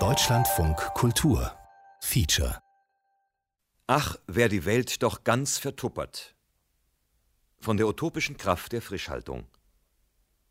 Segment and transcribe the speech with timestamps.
[0.00, 1.56] Deutschlandfunk Kultur
[2.00, 2.58] Feature
[3.86, 6.34] Ach, wär die Welt doch ganz vertuppert.
[7.60, 9.46] Von der utopischen Kraft der Frischhaltung.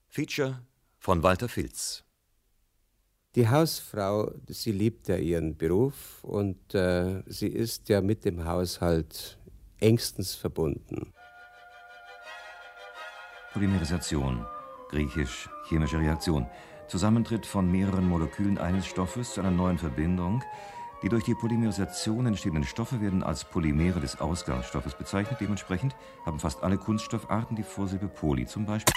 [0.08, 0.62] Feature
[1.00, 2.06] von Walter Filz.
[3.36, 9.38] Die Hausfrau, sie liebt ja ihren Beruf und äh, sie ist ja mit dem Haushalt
[9.82, 11.14] engstens verbunden.
[13.52, 14.46] Polymerisation,
[14.90, 16.48] griechisch chemische Reaktion,
[16.94, 20.44] Zusammentritt von mehreren Molekülen eines Stoffes zu einer neuen Verbindung.
[21.02, 25.42] Die durch die Polymerisation entstehenden Stoffe werden als Polymere des Ausgangsstoffes bezeichnet.
[25.42, 28.94] Dementsprechend haben fast alle Kunststoffarten die Vorsilbe Poly, zum Beispiel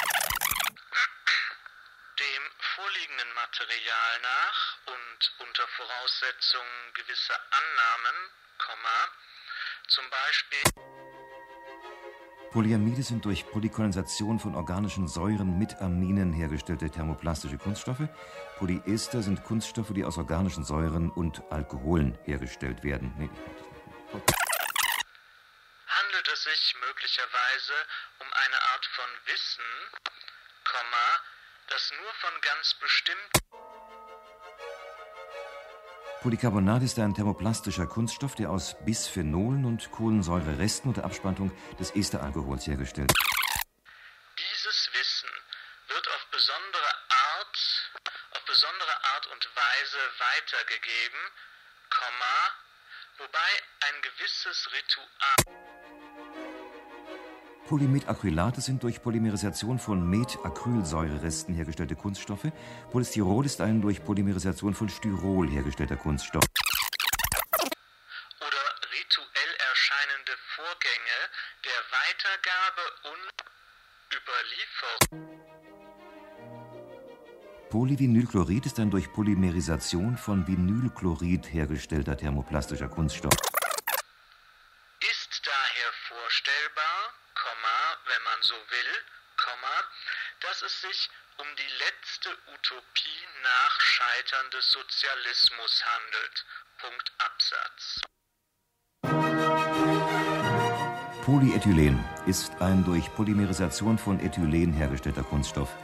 [3.34, 8.16] Material nach und unter Voraussetzung gewisser Annahmen,
[9.88, 10.95] zum Beispiel
[12.56, 18.08] Polyamide sind durch Polykondensation von organischen Säuren mit Aminen hergestellte thermoplastische Kunststoffe.
[18.56, 23.12] Polyester sind Kunststoffe, die aus organischen Säuren und Alkoholen hergestellt werden.
[23.18, 23.28] Nee,
[25.86, 27.74] Handelt es sich möglicherweise
[28.20, 29.64] um eine Art von Wissen,
[31.68, 33.45] das nur von ganz bestimmten
[36.22, 43.12] Polycarbonat ist ein thermoplastischer Kunststoff, der aus Bisphenolen und Kohlensäureresten unter Abspaltung des Esteralkohols hergestellt
[44.38, 45.28] Dieses Wissen
[45.88, 47.92] wird auf besondere Art,
[48.32, 51.20] auf besondere Art und Weise weitergegeben,
[53.18, 53.50] wobei
[53.88, 55.65] ein gewisses Ritual
[57.66, 62.52] Polymetacrylate sind durch Polymerisation von Metacrylsäureresten hergestellte Kunststoffe.
[62.92, 66.44] Polystyrol ist ein durch Polymerisation von Styrol hergestellter Kunststoff.
[68.38, 71.18] Oder rituell erscheinende Vorgänge
[71.64, 73.34] der Weitergabe und
[74.14, 75.36] Überlieferung.
[77.68, 83.34] Polyvinylchlorid ist ein durch Polymerisation von Vinylchlorid hergestellter thermoplastischer Kunststoff.
[101.26, 105.74] Polyethylen ist ein durch Polymerisation von Ethylen hergestellter Kunststoff.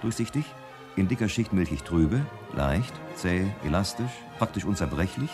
[0.00, 0.44] Durchsichtig,
[0.94, 2.24] in dicker Schicht milchig trübe,
[2.54, 5.30] leicht, zäh, elastisch, praktisch unzerbrechlich,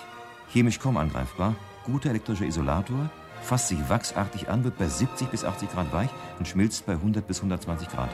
[0.50, 3.10] chemisch kaum angreifbar, guter elektrischer Isolator,
[3.42, 7.26] fasst sich wachsartig an, wird bei 70 bis 80 Grad weich und schmilzt bei 100
[7.26, 8.08] bis 120 Grad.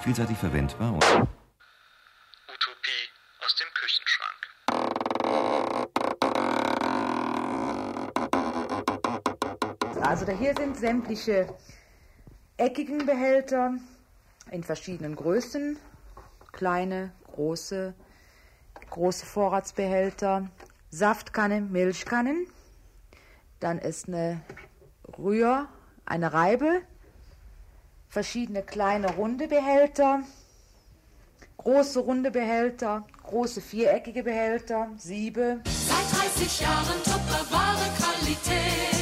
[0.00, 1.04] Vielseitig verwendbar und
[10.26, 11.46] Also hier sind sämtliche
[12.56, 13.74] eckigen Behälter
[14.50, 15.78] in verschiedenen Größen,
[16.50, 17.94] kleine, große,
[18.90, 20.50] große Vorratsbehälter,
[20.90, 22.48] Saftkannen, Milchkannen.
[23.60, 24.40] Dann ist eine
[25.16, 25.68] Rühr,
[26.06, 26.82] eine Reibe,
[28.08, 30.22] verschiedene kleine runde Behälter,
[31.58, 35.60] große runde Behälter, große viereckige Behälter, Siebe.
[35.66, 38.95] Seit 30 Jahren Tupperware Qualität.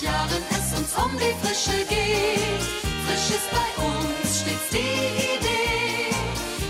[0.00, 2.62] 30 Jahren es uns um die Frische geht.
[3.06, 4.76] Frisch ist bei uns stets die
[5.36, 6.14] Idee.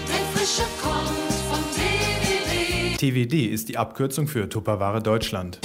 [0.06, 2.98] Denn Frische kommt vom TWD.
[2.98, 5.58] TWD ist die Abkürzung für Tupperware Deutschland.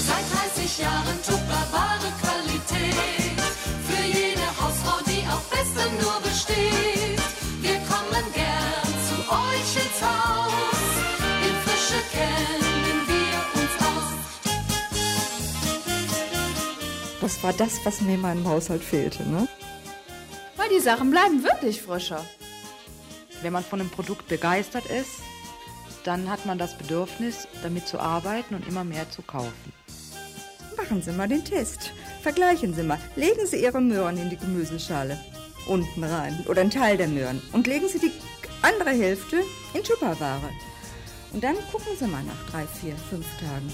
[17.43, 19.23] War das, was mir in meinem Haushalt fehlte.
[19.23, 19.47] Ne?
[20.55, 22.23] Weil die Sachen bleiben wirklich frischer.
[23.41, 25.21] Wenn man von einem Produkt begeistert ist,
[26.05, 29.73] dann hat man das Bedürfnis, damit zu arbeiten und immer mehr zu kaufen.
[30.77, 31.91] Machen Sie mal den Test.
[32.21, 32.99] Vergleichen Sie mal.
[33.15, 35.19] Legen Sie Ihre Möhren in die Gemüseschale.
[35.67, 36.43] Unten rein.
[36.47, 37.41] Oder einen Teil der Möhren.
[37.51, 38.11] Und legen Sie die
[38.61, 39.43] andere Hälfte
[39.73, 40.49] in Tupperware.
[41.31, 43.71] Und dann gucken Sie mal nach drei, vier, fünf Tagen.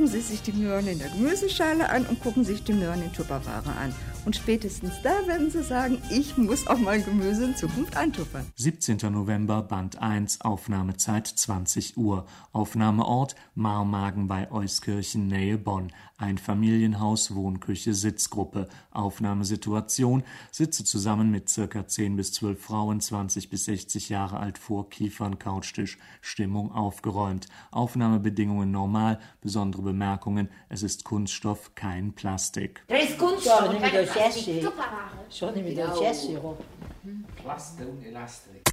[0.00, 3.12] Gucken Sie sich die Möhren in der Gemüseschale an und gucken sich die Möhren in
[3.12, 3.94] Tupperware an.
[4.26, 8.44] Und spätestens da werden Sie sagen, ich muss auch mein Gemüse in Zukunft eintuppern.
[8.56, 8.98] 17.
[9.10, 12.26] November, Band 1, Aufnahmezeit 20 Uhr.
[12.52, 15.90] Aufnahmeort Marmagen bei Euskirchen, Nähe Bonn.
[16.18, 18.68] Ein Familienhaus, Wohnküche, Sitzgruppe.
[18.90, 20.22] Aufnahmesituation.
[20.50, 25.38] Sitze zusammen mit circa 10 bis 12 Frauen, 20 bis 60 Jahre alt vor, Kiefern,
[25.38, 25.96] Couchtisch.
[26.20, 27.46] Stimmung aufgeräumt.
[27.70, 29.18] Aufnahmebedingungen normal.
[29.40, 30.50] Besondere Bemerkungen.
[30.68, 32.84] Es ist Kunststoff, kein Plastik.
[32.88, 34.09] Er ist Kunststoff, keine Plastik.
[34.12, 35.10] Tupperware.
[35.30, 36.38] Schon mit der Jesse.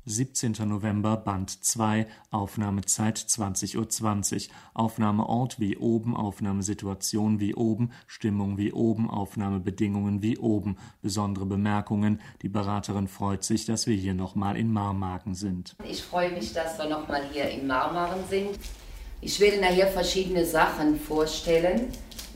[0.06, 0.56] 17.
[0.66, 3.90] November, Band 2, Aufnahmezeit 20.20 Uhr.
[3.90, 4.50] 20.
[4.74, 10.78] Aufnahmeort wie oben, Aufnahmesituation wie oben, Stimmung wie oben, Aufnahmebedingungen wie oben.
[11.02, 12.22] Besondere Bemerkungen.
[12.42, 15.76] Die Beraterin freut sich, dass wir hier nochmal in Marmagen sind.
[15.90, 18.60] Ich freue mich, dass wir nochmal hier in Marmagen sind.
[19.22, 21.88] Ich werde nachher verschiedene Sachen vorstellen,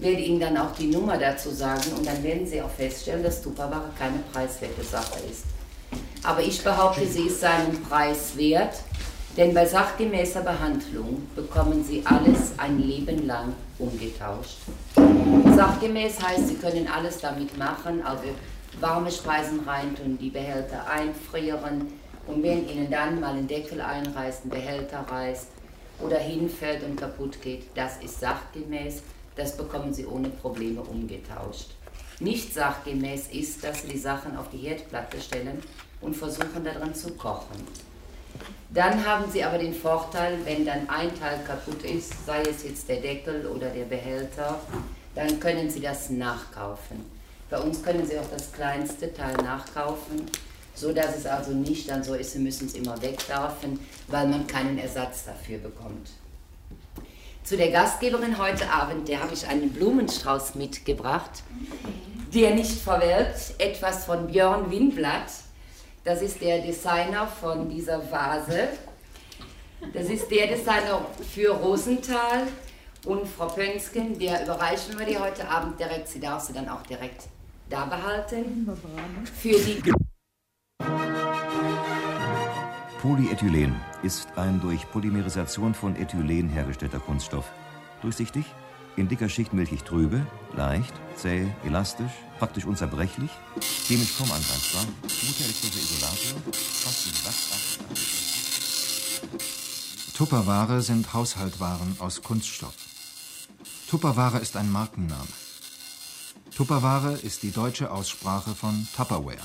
[0.01, 3.41] werde Ihnen dann auch die Nummer dazu sagen und dann werden Sie auch feststellen, dass
[3.41, 5.45] Tupperware keine preiswerte Sache ist.
[6.23, 8.75] Aber ich behaupte, sie ist seinen Preis wert,
[9.37, 14.57] denn bei sachgemäßer Behandlung bekommen Sie alles ein Leben lang umgetauscht.
[15.55, 18.23] Sachgemäß heißt, Sie können alles damit machen, also
[18.79, 21.87] warme Speisen reintun, die Behälter einfrieren
[22.27, 25.47] und wenn Ihnen dann mal ein Deckel einreißt, ein Behälter reißt
[25.99, 29.01] oder hinfällt und kaputt geht, das ist sachgemäß,
[29.35, 31.71] das bekommen Sie ohne Probleme umgetauscht.
[32.19, 35.61] Nicht sachgemäß ist, dass Sie die Sachen auf die Herdplatte stellen
[36.01, 37.65] und versuchen daran zu kochen.
[38.69, 42.87] Dann haben Sie aber den Vorteil, wenn dann ein Teil kaputt ist, sei es jetzt
[42.87, 44.59] der Deckel oder der Behälter,
[45.15, 47.05] dann können Sie das nachkaufen.
[47.49, 50.25] Bei uns können Sie auch das kleinste Teil nachkaufen,
[50.73, 54.47] so dass es also nicht dann so ist, Sie müssen es immer wegwerfen, weil man
[54.47, 56.11] keinen Ersatz dafür bekommt.
[57.43, 61.43] Zu der Gastgeberin heute Abend, der habe ich einen Blumenstrauß mitgebracht,
[62.33, 65.31] der nicht verwelkt, etwas von Björn Winblatt.
[66.03, 68.69] Das ist der Designer von dieser Vase.
[69.93, 72.47] Das ist der Designer für Rosenthal
[73.05, 76.07] und Frau Pönsken, der überreichen wir dir heute Abend direkt.
[76.07, 77.23] Sie darf sie dann auch direkt
[77.69, 78.69] da behalten.
[79.41, 79.81] Für die
[83.01, 87.51] Polyethylen ist ein durch Polymerisation von Ethylen hergestellter Kunststoff.
[88.03, 88.45] Durchsichtig,
[88.95, 90.23] in dicker Schicht milchig trübe,
[90.55, 93.31] leicht, zäh, elastisch, praktisch unzerbrechlich,
[93.87, 98.11] chemisch kaum angreifbar, elektrischer Isolator, fast wie wachsartig.
[100.15, 102.75] Tupperware sind Haushaltwaren aus Kunststoff.
[103.89, 105.25] Tupperware ist ein Markenname.
[106.55, 109.41] Tupperware ist die deutsche Aussprache von Tupperware.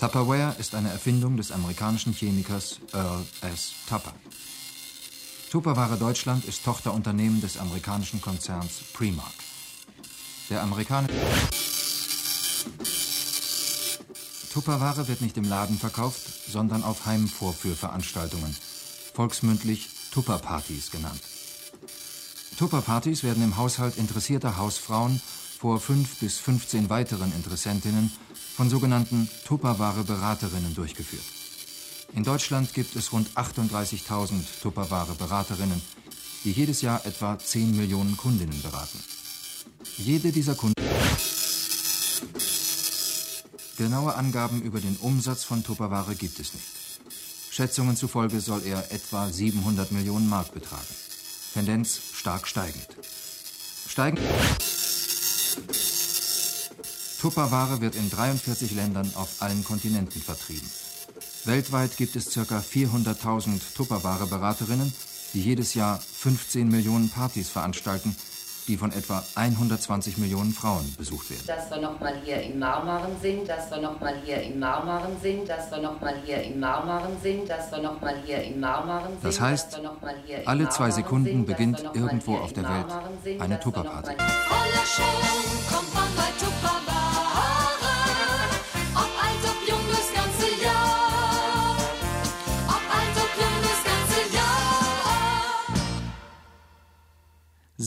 [0.00, 3.72] Tupperware ist eine Erfindung des amerikanischen Chemikers Earl S.
[3.86, 4.14] Tupper.
[5.50, 9.34] Tupperware Deutschland ist Tochterunternehmen des amerikanischen Konzerns Primark.
[10.48, 11.12] Der amerikanische
[14.54, 18.56] Tupperware wird nicht im Laden verkauft, sondern auf Heimvorführveranstaltungen,
[19.12, 21.20] volksmündlich Tupperpartys genannt.
[22.58, 25.20] Tupperpartys werden im Haushalt interessierter Hausfrauen
[25.60, 28.10] vor fünf bis 15 weiteren Interessentinnen
[28.56, 31.22] von sogenannten Tupperware-Beraterinnen durchgeführt.
[32.14, 35.82] In Deutschland gibt es rund 38.000 Tupperware-Beraterinnen,
[36.44, 38.98] die jedes Jahr etwa 10 Millionen Kundinnen beraten.
[39.98, 40.82] Jede dieser Kunden.
[43.76, 46.64] Genaue Angaben über den Umsatz von Tupperware gibt es nicht.
[47.50, 50.94] Schätzungen zufolge soll er etwa 700 Millionen Mark betragen.
[51.52, 52.88] Tendenz stark steigend.
[53.86, 54.20] Steigend.
[57.20, 60.68] Tupperware wird in 43 Ländern auf allen Kontinenten vertrieben.
[61.44, 62.40] Weltweit gibt es ca.
[62.42, 64.92] 400.000 Tupperware-Beraterinnen,
[65.34, 68.16] die jedes Jahr 15 Millionen Partys veranstalten,
[68.68, 71.42] die von etwa 120 Millionen Frauen besucht werden.
[71.46, 75.70] Dass wir nochmal hier in Marmaren sind, dass wir nochmal hier in Marmaren sind, dass
[75.70, 79.24] wir nochmal hier in Marmaren sind, dass wir nochmal hier in Marmaren sind.
[79.24, 79.80] Das heißt,
[80.46, 84.16] alle zwei Sekunden beginnt irgendwo auf der Welt eine Tupperparty.
[84.16, 86.89] Voller Schwung kommt man bei Tupperware.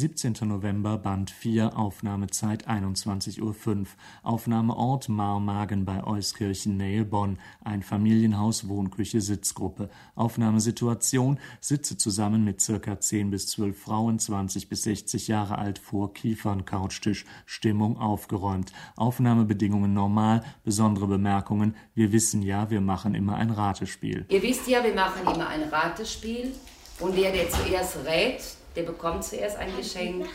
[0.04, 0.34] 17.
[0.42, 3.86] November, Band 4, Aufnahmezeit 21.05 Uhr.
[4.22, 7.40] Aufnahmeort Marmagen bei Euskirchen, Nähe Bonn.
[7.64, 9.90] Ein Familienhaus, Wohnküche, Sitzgruppe.
[10.16, 16.14] Aufnahmesituation, sitze zusammen mit circa 10 bis 12 Frauen, 20 bis 60 Jahre alt, vor
[16.14, 17.24] Kiefern, Couchtisch.
[17.46, 18.74] Stimmung aufgeräumt.
[18.98, 21.78] Aufnahmebedingungen normal, besondere Bemerkungen.
[21.96, 24.26] Wir wissen ja, wir machen immer ein Ratespiel.
[24.28, 26.52] Ihr wisst ja, wir machen immer ein Ratespiel
[27.00, 28.42] und der, der zuerst rät,
[28.76, 30.28] der bekommt zuerst ein Geschenk.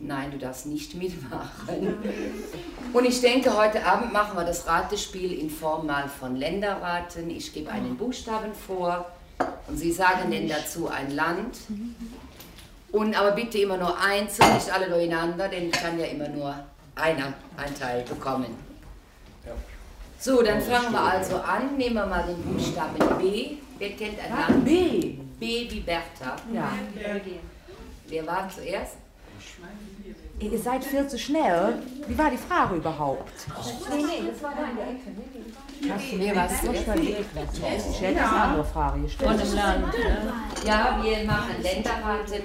[0.00, 1.98] Nein, du darfst nicht mitmachen.
[2.92, 7.28] Und ich denke, heute Abend machen wir das Ratespiel in Form mal von Länderraten.
[7.30, 9.06] Ich gebe einen Buchstaben vor
[9.66, 11.58] und Sie sagen denn dazu ein Land.
[12.92, 16.54] Und aber bitte immer nur einzeln, nicht alle durcheinander, denn ich kann ja immer nur
[16.94, 18.56] einer ein Teil bekommen.
[20.20, 21.76] So, dann fangen wir also an.
[21.76, 23.56] Nehmen wir mal den Buchstaben B.
[23.78, 24.64] Wer kennt ein Land?
[24.64, 25.14] B.
[25.38, 26.36] B wie Bertha.
[26.52, 26.72] Ja.
[28.08, 28.96] Wer war zuerst?
[30.40, 31.82] Ihr seid viel zu schnell.
[32.06, 33.32] Wie war die Frage überhaupt?
[33.90, 35.94] Nee, nee, das war da in der Ecke.
[35.94, 39.30] Hast du mir was Ich hätte eine andere Frage gestellt.
[39.30, 39.86] Von dem Land.
[39.86, 40.32] Ne?
[40.64, 42.42] Ja, wir machen Länderraten.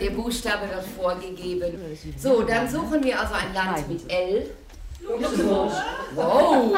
[0.00, 1.78] Der Buchstabe wird vorgegeben.
[2.18, 4.50] So, dann suchen wir also ein Land mit L.
[6.14, 6.76] Wow!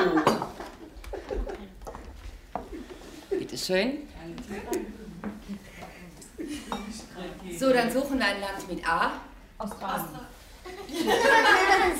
[3.30, 3.98] Bitte schön.
[7.58, 9.12] So, dann suchen wir ein Land mit A.
[9.58, 10.06] Australien.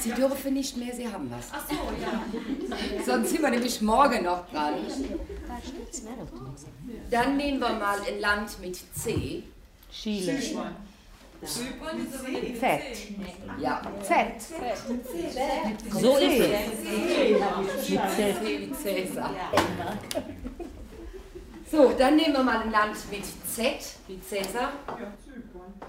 [0.00, 1.48] Sie dürfen nicht mehr, Sie haben was.
[1.52, 3.04] Ach so, ja.
[3.04, 4.74] Sonst sind wir nämlich morgen noch dran.
[7.10, 9.42] Dann nehmen wir mal ein Land mit C.
[9.92, 10.38] Chile.
[11.42, 12.80] Z.
[13.60, 13.82] Ja.
[14.02, 14.16] Z.
[15.90, 16.48] So ist es.
[17.88, 18.34] Mit C.
[18.42, 19.34] wie Cäsar.
[21.70, 24.72] So, dann nehmen wir mal ein Land mit Z, wie Cäsar.
[24.86, 25.29] Z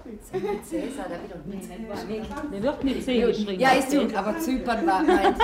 [0.04, 3.60] wie Cäsar, da wird doch mit Der wird mit C geschrieben.
[3.60, 5.38] Ja, ist gut, aber Zypern war meint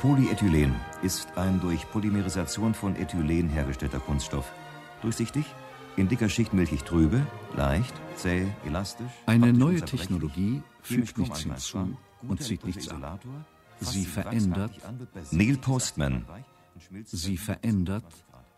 [0.00, 4.50] Polyethylen ist ein durch Polymerisation von Ethylen hergestellter Kunststoff.
[5.00, 5.44] Durchsichtig,
[5.96, 7.24] in dicker Schicht milchig trübe,
[7.56, 9.12] leicht, zäh, elastisch.
[9.26, 13.20] Eine neue Technologie fügt nichts hinzu und zieht nichts ab.
[13.78, 16.24] Fasst Sie verändert, an, Neil Postman.
[17.04, 18.04] Sie verändert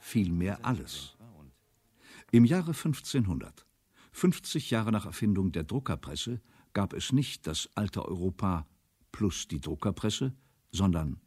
[0.00, 1.14] vielmehr alles.
[2.34, 3.64] Im Jahre 1500,
[4.10, 8.66] 50 Jahre nach Erfindung der Druckerpresse, gab es nicht das alte Europa
[9.12, 10.34] plus die Druckerpresse,
[10.72, 11.22] sondern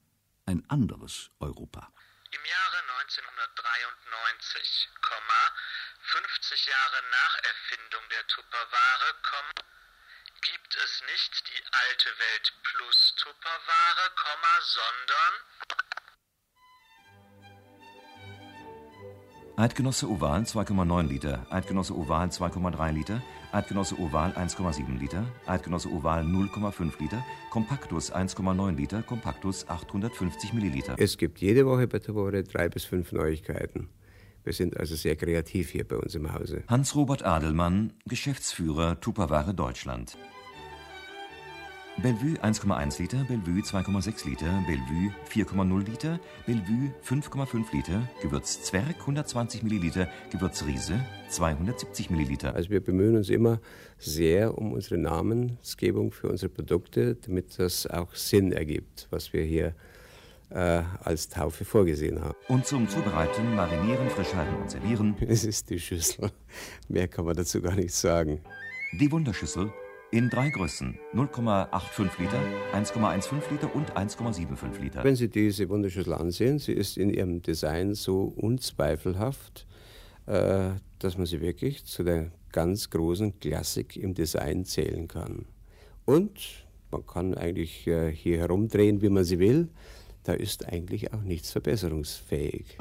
[0.45, 1.93] ein anderes Europa.
[2.31, 4.89] Im Jahre 1993,
[6.01, 9.15] 50 Jahre nach Erfindung der Tupperware,
[10.41, 14.11] gibt es nicht die alte Welt plus Tupperware,
[14.59, 15.33] sondern
[19.59, 26.91] Eidgenosse Oval 2,9 Liter, Eidgenosse Oval 2,3 Liter, Eidgenosse Oval 1,7 Liter, Eidgenosse Oval 0,5
[26.99, 30.93] Liter, Kompaktus 1,9 Liter, Kompaktus 850 Milliliter.
[30.99, 33.89] Es gibt jede Woche bei Tupperware drei bis fünf Neuigkeiten.
[34.43, 36.61] Wir sind also sehr kreativ hier bei uns im Hause.
[36.67, 40.19] Hans-Robert Adelmann, Geschäftsführer Tupperware Deutschland.
[41.99, 49.63] Bellevue 1,1 Liter, Bellevue 2,6 Liter, Bellevue 4,0 Liter, Bellevue 5,5 Liter, Gewürz Zwerg 120
[49.63, 52.53] Milliliter, Gewürz Riese 270 Milliliter.
[52.53, 53.59] Also wir bemühen uns immer
[53.97, 59.73] sehr um unsere Namensgebung für unsere Produkte, damit das auch Sinn ergibt, was wir hier
[60.51, 62.35] äh, als Taufe vorgesehen haben.
[62.47, 65.15] Und zum Zubereiten, Marinieren, Frischhalten und Servieren.
[65.27, 66.29] Es ist die Schüssel.
[66.89, 68.39] Mehr kann man dazu gar nicht sagen.
[68.99, 69.71] Die Wunderschüssel
[70.11, 72.39] in drei Größen: 0,85 Liter,
[72.73, 75.03] 1,15 Liter und 1,75 Liter.
[75.03, 79.67] Wenn Sie diese Wunderschüssel ansehen, sie ist in ihrem Design so unzweifelhaft,
[80.25, 85.45] äh, dass man sie wirklich zu der ganz großen Klassik im Design zählen kann.
[86.05, 89.69] Und man kann eigentlich äh, hier herumdrehen, wie man sie will.
[90.23, 92.77] Da ist eigentlich auch nichts verbesserungsfähig.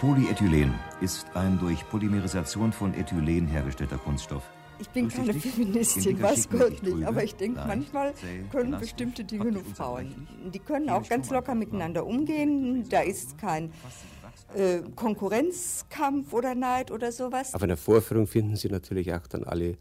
[0.00, 4.42] Polyethylen ist ein durch Polymerisation von Ethylen hergestellter Kunststoff.
[4.78, 8.12] Ich bin keine Feministin, weiß Gott nicht, aber ich denke, manchmal
[8.50, 10.26] können bestimmte Dinge nur Frauen.
[10.52, 12.88] Die können auch ganz locker miteinander umgehen.
[12.88, 13.72] Da ist kein
[14.54, 17.54] äh, Konkurrenzkampf oder Neid oder sowas.
[17.54, 19.76] Auf einer Vorführung finden Sie natürlich auch dann alle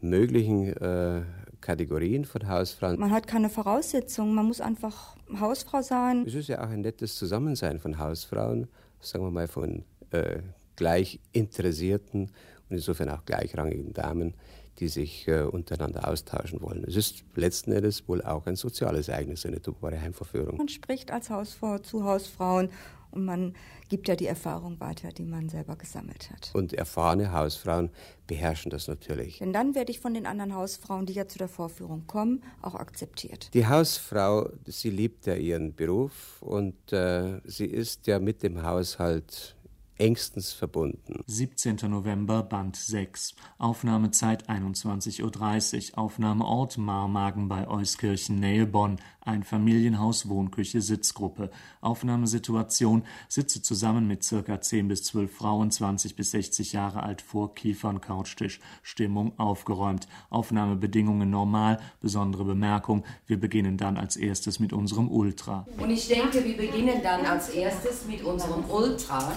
[0.00, 1.22] möglichen äh,
[1.60, 2.98] Kategorien von Hausfrauen.
[2.98, 6.24] Man hat keine Voraussetzungen, man muss einfach Hausfrau sein.
[6.26, 8.68] Es ist ja auch ein nettes Zusammensein von Hausfrauen,
[9.00, 10.40] sagen wir mal von äh,
[10.76, 12.30] gleich interessierten
[12.68, 14.34] und insofern auch gleichrangigen Damen,
[14.78, 16.84] die sich äh, untereinander austauschen wollen.
[16.84, 20.56] Es ist letzten Endes wohl auch ein soziales Ereignis, eine Tupperware Heimverführung.
[20.56, 22.70] Man spricht als Hausfrau zu Hausfrauen
[23.10, 23.54] und man
[23.88, 26.50] gibt ja die Erfahrung weiter, die man selber gesammelt hat.
[26.52, 27.90] Und erfahrene Hausfrauen
[28.26, 29.38] beherrschen das natürlich.
[29.38, 32.74] Denn dann werde ich von den anderen Hausfrauen, die ja zu der Vorführung kommen, auch
[32.74, 33.52] akzeptiert.
[33.54, 39.56] Die Hausfrau, sie liebt ja ihren Beruf und äh, sie ist ja mit dem Haushalt
[39.98, 41.22] engstens verbunden.
[41.26, 41.78] 17.
[41.88, 43.34] November, Band 6.
[43.58, 45.98] Aufnahmezeit 21.30 Uhr.
[45.98, 48.98] Aufnahmeort Marmagen bei Euskirchen, Nähe Bonn.
[49.20, 51.50] Ein Familienhaus, Wohnküche, Sitzgruppe.
[51.80, 53.02] Aufnahmesituation.
[53.28, 57.90] Sitze zusammen mit circa 10 bis 12 Frauen, 20 bis 60 Jahre alt, vor Kiefer
[57.90, 58.60] und Couchtisch.
[58.82, 60.08] Stimmung aufgeräumt.
[60.30, 61.78] Aufnahmebedingungen normal.
[62.00, 63.04] Besondere Bemerkung.
[63.26, 65.66] Wir beginnen dann als erstes mit unserem Ultra.
[65.76, 69.32] Und ich denke, wir beginnen dann als erstes mit unserem Ultra.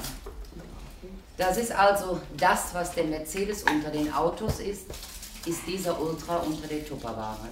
[1.41, 4.85] Das ist also das, was der Mercedes unter den Autos ist,
[5.47, 7.47] ist dieser Ultra unter der Tupperware.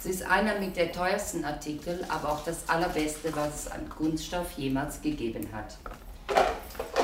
[0.00, 4.50] Es ist einer mit der teuersten Artikel, aber auch das allerbeste, was es an Kunststoff
[4.56, 5.76] jemals gegeben hat.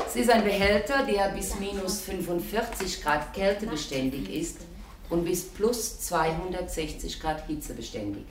[0.04, 4.56] Es ist ein Behälter, der bis minus 45 Grad kältebeständig ist
[5.10, 8.24] und bis plus 260 Grad hitzebeständig.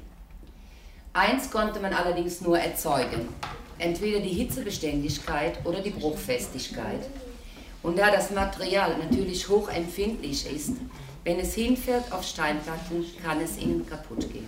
[1.13, 3.29] Eins konnte man allerdings nur erzeugen,
[3.77, 7.07] entweder die Hitzebeständigkeit oder die Bruchfestigkeit.
[7.81, 10.73] Und da das Material natürlich hochempfindlich ist,
[11.23, 14.47] wenn es hinfällt auf Steinplatten, kann es ihnen kaputt gehen.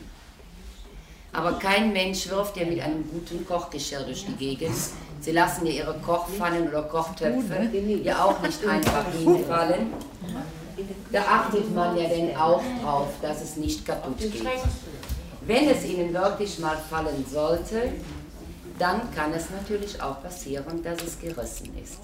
[1.34, 4.76] Aber kein Mensch wirft ja mit einem guten Kochgeschirr durch die Gegend.
[5.22, 7.70] Sie lassen ja ihre Kochpfannen oder Kochtöpfe
[8.04, 9.94] ja auch nicht einfach hinfallen.
[11.12, 14.44] Da achtet man ja dann auch drauf, dass es nicht kaputt geht.
[15.46, 17.94] Wenn es ihnen wirklich mal fallen sollte,
[18.78, 22.00] dann kann es natürlich auch passieren, dass es gerissen ist.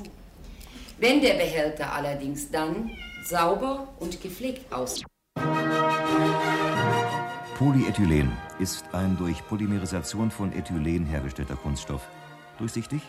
[1.00, 2.90] Wenn der Behälter allerdings dann
[3.24, 5.06] sauber und gepflegt aussieht.
[7.58, 12.08] Polyethylen ist ein durch Polymerisation von Ethylen hergestellter Kunststoff.
[12.58, 13.02] Durchsichtig,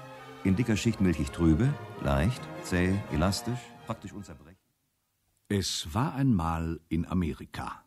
[0.44, 4.58] in dicker Schicht milchig trübe, leicht, zäh, elastisch, praktisch unzerbrechlich.
[5.48, 7.82] Es war einmal in Amerika.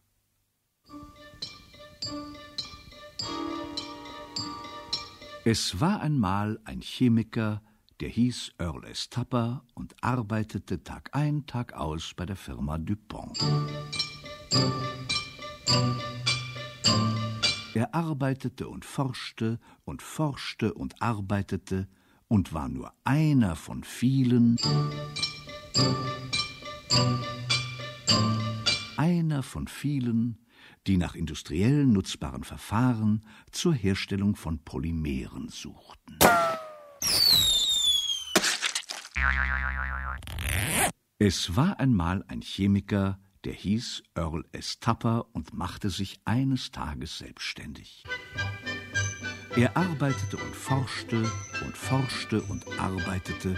[5.46, 7.62] Es war einmal ein Chemiker,
[8.02, 9.10] der hieß Earl S.
[9.10, 13.38] Tupper und arbeitete Tag ein, Tag aus bei der Firma DuPont.
[17.76, 21.88] Er arbeitete und forschte und forschte und arbeitete
[22.28, 24.58] und war nur einer von vielen,
[28.98, 30.40] einer von vielen,
[30.88, 36.18] die nach industriell nutzbaren Verfahren zur Herstellung von Polymeren suchten.
[41.24, 44.80] Es war einmal ein Chemiker, der hieß Earl S.
[44.80, 48.04] Tupper und machte sich eines Tages selbstständig.
[49.56, 51.30] Er arbeitete und forschte
[51.64, 53.56] und forschte und arbeitete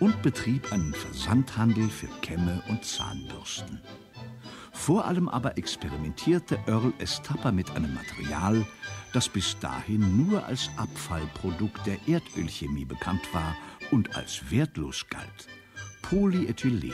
[0.00, 3.80] und betrieb einen Versandhandel für Kämme und Zahnbürsten.
[4.72, 7.22] Vor allem aber experimentierte Earl S.
[7.22, 8.66] Tupper mit einem Material,
[9.12, 13.54] das bis dahin nur als Abfallprodukt der Erdölchemie bekannt war
[13.90, 15.48] und als wertlos galt:
[16.02, 16.92] Polyethylen.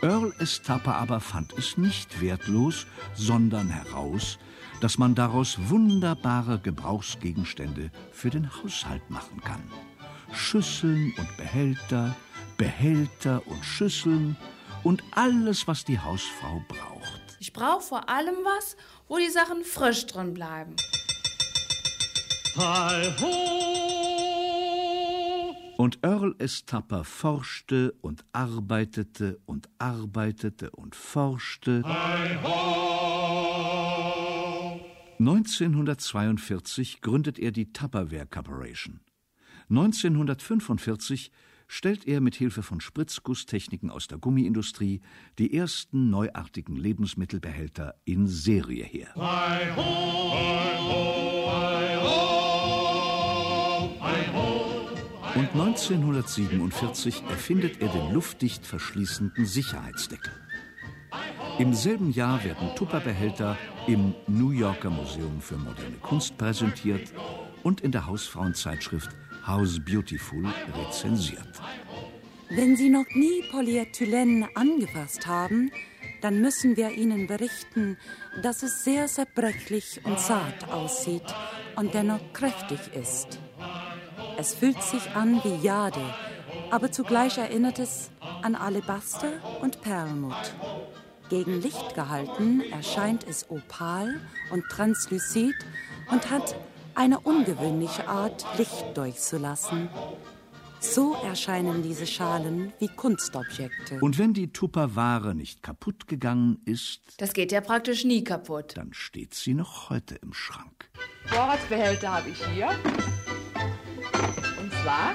[0.00, 0.32] Earl.
[0.64, 4.38] Tupper aber fand es nicht wertlos, sondern heraus,
[4.80, 9.62] dass man daraus wunderbare Gebrauchsgegenstände für den Haushalt machen kann.
[10.32, 12.14] Schüsseln und Behälter,
[12.56, 14.36] Behälter und Schüsseln
[14.84, 17.22] und alles, was die Hausfrau braucht.
[17.40, 18.76] Ich brauche vor allem was,
[19.08, 20.76] wo die Sachen frisch drin bleiben.
[22.56, 23.97] Hi
[25.80, 26.64] Und Earl S.
[26.66, 31.84] Tupper forschte und arbeitete und arbeitete und forschte.
[31.84, 32.36] Hi
[35.20, 38.98] 1942 gründet er die Tupperware Corporation.
[39.70, 41.30] 1945
[41.68, 45.00] stellt er mit Hilfe von Spritzgusstechniken aus der Gummiindustrie
[45.38, 49.14] die ersten neuartigen Lebensmittelbehälter in Serie her.
[49.14, 52.47] Hi ho, hi ho, hi ho.
[55.38, 60.32] Und 1947 erfindet er den luftdicht verschließenden Sicherheitsdeckel.
[61.60, 67.12] Im selben Jahr werden Tupperbehälter im New Yorker Museum für moderne Kunst präsentiert
[67.62, 69.10] und in der Hausfrauenzeitschrift
[69.46, 70.44] House Beautiful
[70.76, 71.62] rezensiert.
[72.50, 75.70] Wenn Sie noch nie Polyethylen angefasst haben,
[76.20, 77.96] dann müssen wir Ihnen berichten,
[78.42, 81.32] dass es sehr zerbrechlich und zart aussieht
[81.76, 83.38] und dennoch kräftig ist.
[84.40, 86.00] Es fühlt sich an wie Jade,
[86.70, 90.54] aber zugleich erinnert es an Alabaster und Perlmutt.
[91.28, 94.20] Gegen Licht gehalten erscheint es opal
[94.52, 95.56] und transluzid
[96.12, 96.54] und hat
[96.94, 99.88] eine ungewöhnliche Art, Licht durchzulassen.
[100.78, 103.98] So erscheinen diese Schalen wie Kunstobjekte.
[104.00, 108.76] Und wenn die Tupperware nicht kaputt gegangen ist, Das geht ja praktisch nie kaputt.
[108.76, 110.88] dann steht sie noch heute im Schrank.
[111.26, 112.68] Vorratsbehälter habe ich hier.
[114.60, 115.14] Und zwar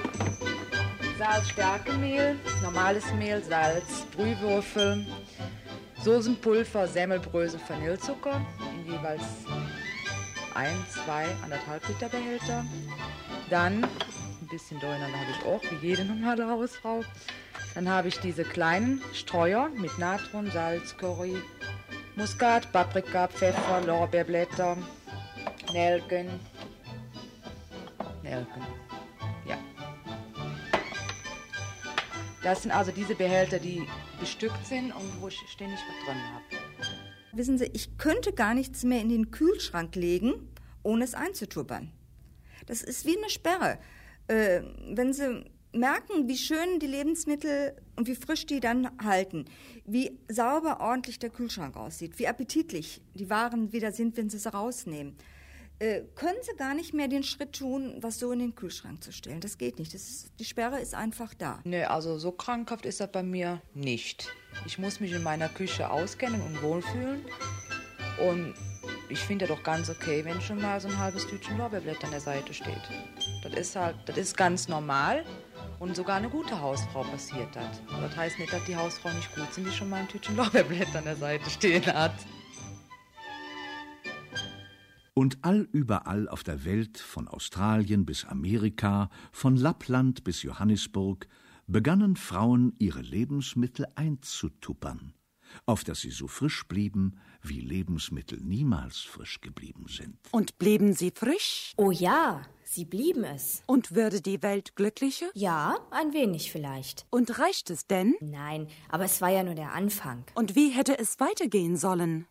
[1.17, 5.05] Salz-Stärkemehl, normales Mehl, Salz, Brühwürfel,
[6.03, 9.23] Soßenpulver, Semmelbrösel, Vanillezucker in jeweils
[10.53, 12.65] ein, zwei, anderthalb Liter Behälter.
[13.49, 17.03] Dann ein bisschen durcheinander habe ich auch, wie jede normale Hausfrau.
[17.75, 21.37] Dann habe ich diese kleinen Streuer mit Natron, Salz, Curry,
[22.15, 24.77] Muskat, Paprika, Pfeffer, Lorbeerblätter,
[25.71, 26.39] Nelken.
[28.21, 28.82] Nelken.
[32.43, 33.88] Das sind also diese Behälter, die
[34.19, 36.43] bestückt sind und wo ich ständig was drin habe.
[37.32, 40.49] Wissen Sie, ich könnte gar nichts mehr in den Kühlschrank legen,
[40.84, 41.91] ohne es einzutuppern.
[42.65, 43.79] Das ist wie eine Sperre.
[44.27, 49.45] Äh, wenn Sie merken, wie schön die Lebensmittel und wie frisch die dann halten,
[49.86, 54.53] wie sauber ordentlich der Kühlschrank aussieht, wie appetitlich die Waren wieder sind, wenn sie sie
[54.53, 55.15] rausnehmen.
[55.79, 59.12] Äh, können sie gar nicht mehr den Schritt tun, was so in den Kühlschrank zu
[59.12, 59.41] stellen.
[59.41, 59.93] Das geht nicht.
[59.93, 61.59] Das ist, die Sperre ist einfach da.
[61.63, 64.29] Nee, also so krankhaft ist das bei mir nicht.
[64.65, 67.25] Ich muss mich in meiner Küche auskennen und wohlfühlen.
[68.25, 68.53] Und
[69.09, 72.19] ich finde doch ganz okay, wenn schon mal so ein halbes Tütchen Lorbeerblätter an der
[72.19, 72.81] Seite steht.
[73.43, 75.25] Das ist halt, das ist ganz normal
[75.79, 77.81] und sogar eine gute Hausfrau passiert das.
[78.01, 80.99] Das heißt nicht, dass die Hausfrau nicht gut sind, die schon mal ein Tütchen Lorbeerblätter
[80.99, 82.13] an der Seite stehen hat.
[85.15, 91.28] Und allüberall auf der Welt, von Australien bis Amerika, von Lappland bis Johannisburg,
[91.67, 95.13] begannen Frauen ihre Lebensmittel einzutuppern,
[95.65, 100.17] auf dass sie so frisch blieben, wie Lebensmittel niemals frisch geblieben sind.
[100.32, 101.73] Und blieben sie frisch?
[101.78, 103.62] Oh ja, sie blieben es.
[103.67, 105.28] Und würde die Welt glücklicher?
[105.36, 107.06] Ja, ein wenig vielleicht.
[107.12, 108.15] Und reicht es denn?
[108.19, 110.23] Nein, aber es war ja nur der Anfang.
[110.34, 112.26] Und wie hätte es weitergehen sollen?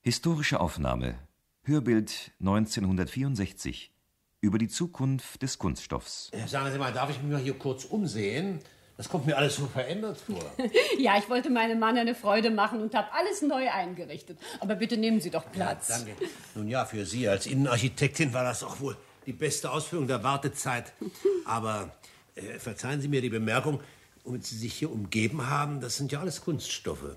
[0.00, 1.18] Historische Aufnahme.
[1.64, 3.92] Hörbild 1964
[4.40, 6.32] über die Zukunft des Kunststoffs.
[6.48, 8.58] Sagen Sie mal, darf ich mich mal hier kurz umsehen?
[8.96, 10.42] Das kommt mir alles so verändert vor.
[10.98, 14.40] ja, ich wollte meinem Mann eine Freude machen und habe alles neu eingerichtet.
[14.58, 15.88] Aber bitte nehmen Sie doch Platz.
[15.88, 16.16] Ja, danke.
[16.56, 18.96] Nun ja, für Sie als Innenarchitektin war das auch wohl
[19.26, 20.92] die beste Ausführung der Wartezeit.
[21.44, 21.94] Aber
[22.34, 23.78] äh, verzeihen Sie mir die Bemerkung,
[24.24, 27.16] womit Sie sich hier umgeben haben, das sind ja alles Kunststoffe.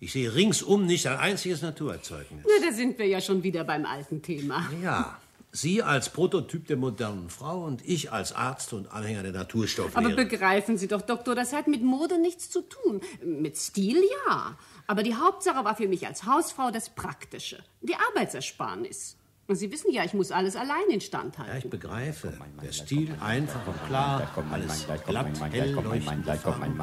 [0.00, 2.44] Ich sehe ringsum nicht ein einziges Naturerzeugnis.
[2.44, 4.68] Na, da sind wir ja schon wieder beim alten Thema.
[4.82, 5.18] Ja,
[5.50, 10.12] Sie als Prototyp der modernen Frau und ich als Arzt und Anhänger der Naturstofflehre.
[10.12, 13.00] Aber begreifen Sie doch, Doktor, das hat mit Mode nichts zu tun.
[13.24, 14.58] Mit Stil ja.
[14.86, 17.64] Aber die Hauptsache war für mich als Hausfrau das Praktische.
[17.80, 19.17] Die Arbeitsersparnis.
[19.50, 21.50] Und Sie wissen ja, ich muss alles allein instand halten.
[21.50, 22.34] Ja, ich begreife.
[22.62, 26.26] Der Stil einfach und klar, alles glatt, hell, leuchtend,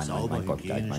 [0.03, 0.97] sauber, hygienisch.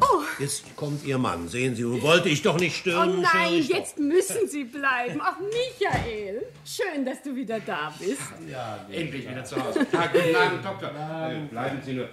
[0.00, 0.22] Oh.
[0.40, 1.46] Jetzt kommt Ihr Mann.
[1.46, 3.20] Sehen Sie, wollte ich doch nicht Oh stören.
[3.20, 3.76] nein, störe ich doch.
[3.76, 5.20] jetzt müssen Sie bleiben.
[5.22, 8.18] Ach, Michael, schön, dass du wieder da bist.
[8.90, 9.86] Endlich wieder zu Hause.
[9.92, 10.90] Ah, guten Abend, Doktor.
[10.90, 12.08] Äh, bleiben Sie nur.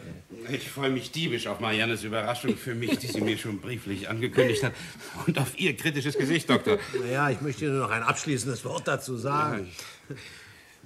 [0.52, 4.64] Ich freue mich diebisch auf Mariannes Überraschung für mich, die sie mir schon brieflich angekündigt
[4.64, 4.74] hat.
[5.28, 6.78] Und auf Ihr kritisches Gesicht, Doktor.
[7.02, 9.68] Naja, ich möchte nur noch ein abschließendes Wort dazu sagen.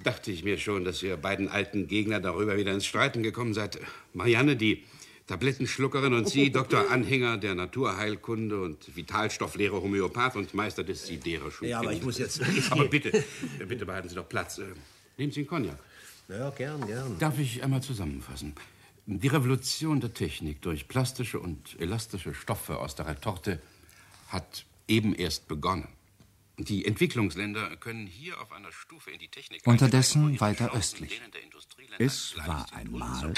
[0.03, 3.79] Dachte ich mir schon, dass ihr beiden alten Gegner darüber wieder ins Streiten gekommen seid.
[4.13, 4.83] Marianne, die
[5.25, 11.69] Tablettenschluckerin, und Sie, Doktor Anhänger der Naturheilkunde und Vitalstofflehre, Homöopath und Meister des Sidere-Schulkindes.
[11.71, 13.23] Ja, aber ich muss jetzt- Aber bitte,
[13.67, 14.59] bitte behalten Sie doch Platz.
[14.59, 14.65] Äh,
[15.17, 15.77] Nehmen Sie einen Cognac.
[16.29, 17.17] Ja, gern, gern.
[17.19, 18.53] Darf ich einmal zusammenfassen?
[19.09, 23.61] Die Revolution der Technik durch plastische und elastische Stoffe aus der Retorte
[24.27, 25.87] hat eben erst begonnen.
[26.57, 31.21] Die Entwicklungsländer können hier auf einer Stufe in die Technik Unterdessen weiter östlich.
[31.99, 33.33] Es war einmal.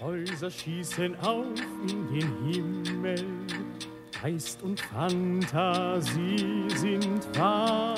[0.00, 1.46] Häuser schießen auf
[1.88, 3.24] in den Himmel,
[4.22, 7.96] Geist und Fantasie sind wach.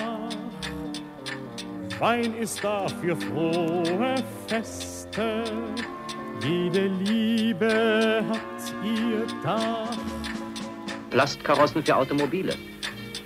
[1.98, 4.14] Wein ist da für frohe
[4.46, 5.44] Feste,
[6.42, 9.98] jede Liebe hat ihr Dach.
[11.10, 12.54] Plastkarossen für Automobile.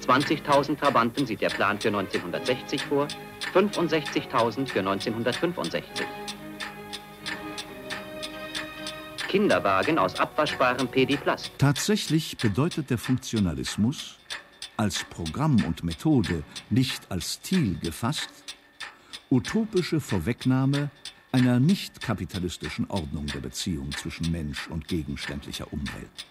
[0.04, 3.06] 20.000 Trabanten sieht der Plan für 1960 vor,
[3.54, 5.84] 65.000 für 1965.
[9.28, 11.52] Kinderwagen aus abwaschbarem Pediplast.
[11.58, 14.18] Tatsächlich bedeutet der Funktionalismus,
[14.76, 18.30] als Programm und Methode, nicht als Stil gefasst,
[19.30, 20.90] utopische Vorwegnahme
[21.30, 26.26] einer nicht kapitalistischen Ordnung der Beziehung zwischen Mensch und gegenständlicher Umwelt.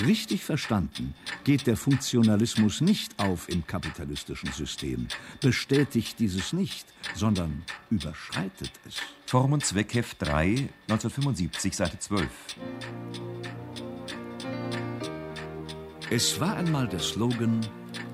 [0.00, 5.06] Richtig verstanden geht der Funktionalismus nicht auf im kapitalistischen System,
[5.40, 8.96] bestätigt dieses nicht, sondern überschreitet es.
[9.26, 12.28] Form und Zweck Heft 3, 1975, Seite 12.
[16.10, 17.60] Es war einmal der Slogan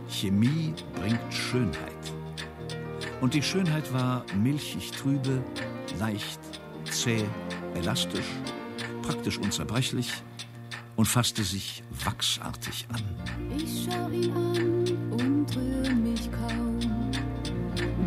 [0.08, 2.12] Chemie bringt Schönheit.
[3.20, 5.42] Und die Schönheit war milchig trübe,
[5.98, 6.40] leicht,
[6.90, 7.24] zäh,
[7.74, 8.26] elastisch,
[9.02, 10.12] praktisch unzerbrechlich
[10.98, 13.02] und fasste sich wachsartig an.
[13.56, 16.76] Ich schau ihn an und rühr mich kaum.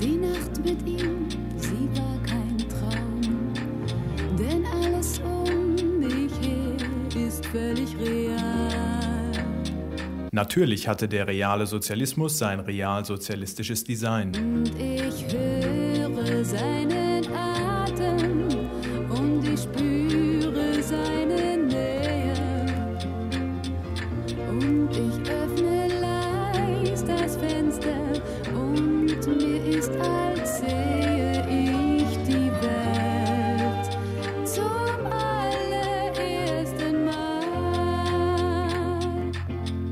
[0.01, 1.25] Die Nacht mit ihm,
[1.55, 3.21] sie war kein Traum.
[4.37, 9.31] Denn alles um mich her ist völlig real.
[10.33, 14.35] Natürlich hatte der reale Sozialismus sein realsozialistisches Design.
[14.35, 16.90] Und ich höre seinen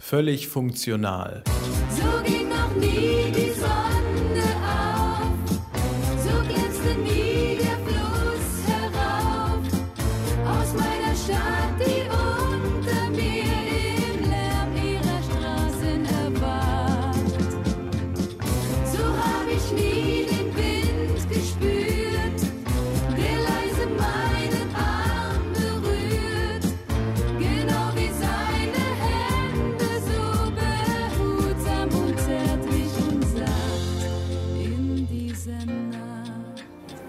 [0.10, 1.44] Völlig funktional.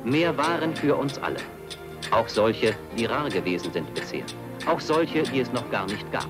[0.04, 1.36] Mehr Waren für uns alle.
[2.10, 4.24] Auch solche, die rar gewesen sind bisher.
[4.66, 6.26] Auch solche, die es noch gar nicht gab.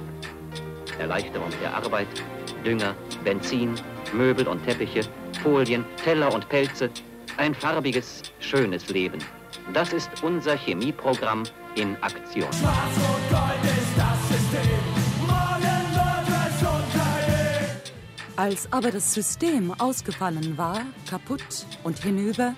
[0.98, 2.08] Erleichterung der Arbeit,
[2.64, 3.74] Dünger, Benzin,
[4.12, 5.02] Möbel und Teppiche,
[5.42, 6.90] Folien, Teller und Pelze.
[7.36, 9.18] Ein farbiges, schönes Leben.
[9.72, 11.44] Das ist unser Chemieprogramm
[11.76, 12.48] in Aktion.
[18.36, 22.54] Als aber das System ausgefallen war, kaputt und hinüber,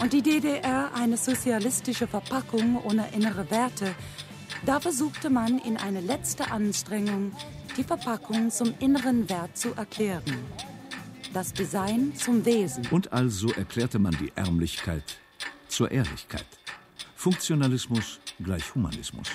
[0.00, 3.94] und die DDR eine sozialistische Verpackung ohne innere Werte,
[4.64, 7.32] da versuchte man in eine letzte Anstrengung,
[7.76, 10.24] die Verpackung zum inneren Wert zu erklären.
[11.32, 12.86] Das Design zum Wesen.
[12.90, 15.04] Und also erklärte man die Ärmlichkeit
[15.68, 16.46] zur Ehrlichkeit.
[17.14, 19.28] Funktionalismus gleich Humanismus.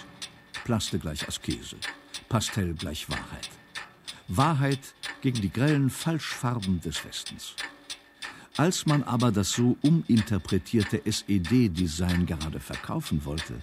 [0.64, 1.78] Plaste gleich Askese.
[2.28, 3.50] Pastell gleich Wahrheit.
[4.28, 4.80] Wahrheit
[5.22, 7.56] gegen die grellen Falschfarben des Westens.
[8.58, 13.62] Als man aber das so uminterpretierte SED-Design gerade verkaufen wollte,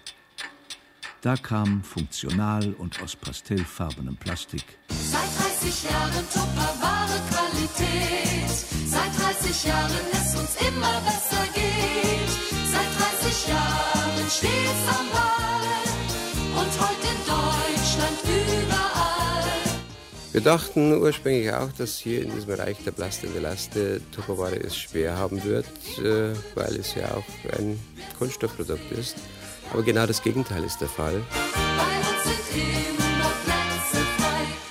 [1.23, 5.21] da kam funktional und aus pastellfarbenem Plastik Seit
[5.63, 8.51] 30 Jahren Tupperware Qualität.
[8.87, 12.29] Seit 30 Jahren es uns immer besser geht.
[12.71, 16.61] Seit 30 Jahren stets am Ball.
[16.61, 18.92] Und heute in Deutschland überall.
[20.33, 24.75] Wir dachten ursprünglich auch, dass hier in diesem Bereich der Plaste und Elaste Tupperware es
[24.75, 25.67] schwer haben wird,
[25.99, 27.79] äh, weil es ja auch ein
[28.19, 29.17] Kunststoffprodukt ist.
[29.75, 31.23] Aber genau das Gegenteil ist der Fall.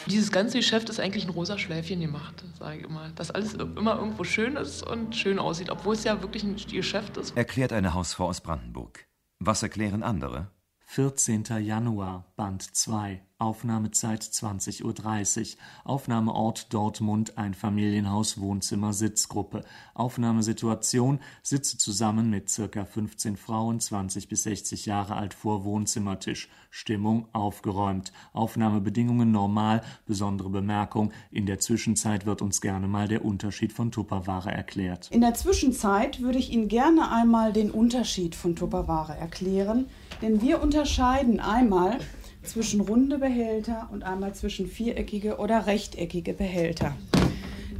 [0.08, 3.12] Dieses ganze Geschäft ist eigentlich ein rosa Schläfchen gemacht, sage ich immer.
[3.16, 7.18] Dass alles immer irgendwo schön ist und schön aussieht, obwohl es ja wirklich ein Geschäft
[7.18, 7.38] ist.
[7.38, 9.06] Erklärt eine Hausfrau aus Brandenburg.
[9.38, 10.50] Was erklären andere?
[10.94, 11.46] 14.
[11.62, 22.30] Januar, Band 2, Aufnahmezeit 20.30 Uhr, Aufnahmeort Dortmund, ein Familienhaus, Wohnzimmer, Sitzgruppe, Aufnahmesituation, sitze zusammen
[22.30, 29.84] mit circa 15 Frauen, 20 bis 60 Jahre alt vor Wohnzimmertisch, Stimmung aufgeräumt, Aufnahmebedingungen normal,
[30.06, 35.10] besondere Bemerkung, in der Zwischenzeit wird uns gerne mal der Unterschied von Tupperware erklärt.
[35.10, 39.86] In der Zwischenzeit würde ich Ihnen gerne einmal den Unterschied von Tupperware erklären,
[40.22, 41.98] denn wir unterscheiden einmal
[42.44, 46.96] zwischen runde Behälter und einmal zwischen viereckige oder rechteckige Behälter.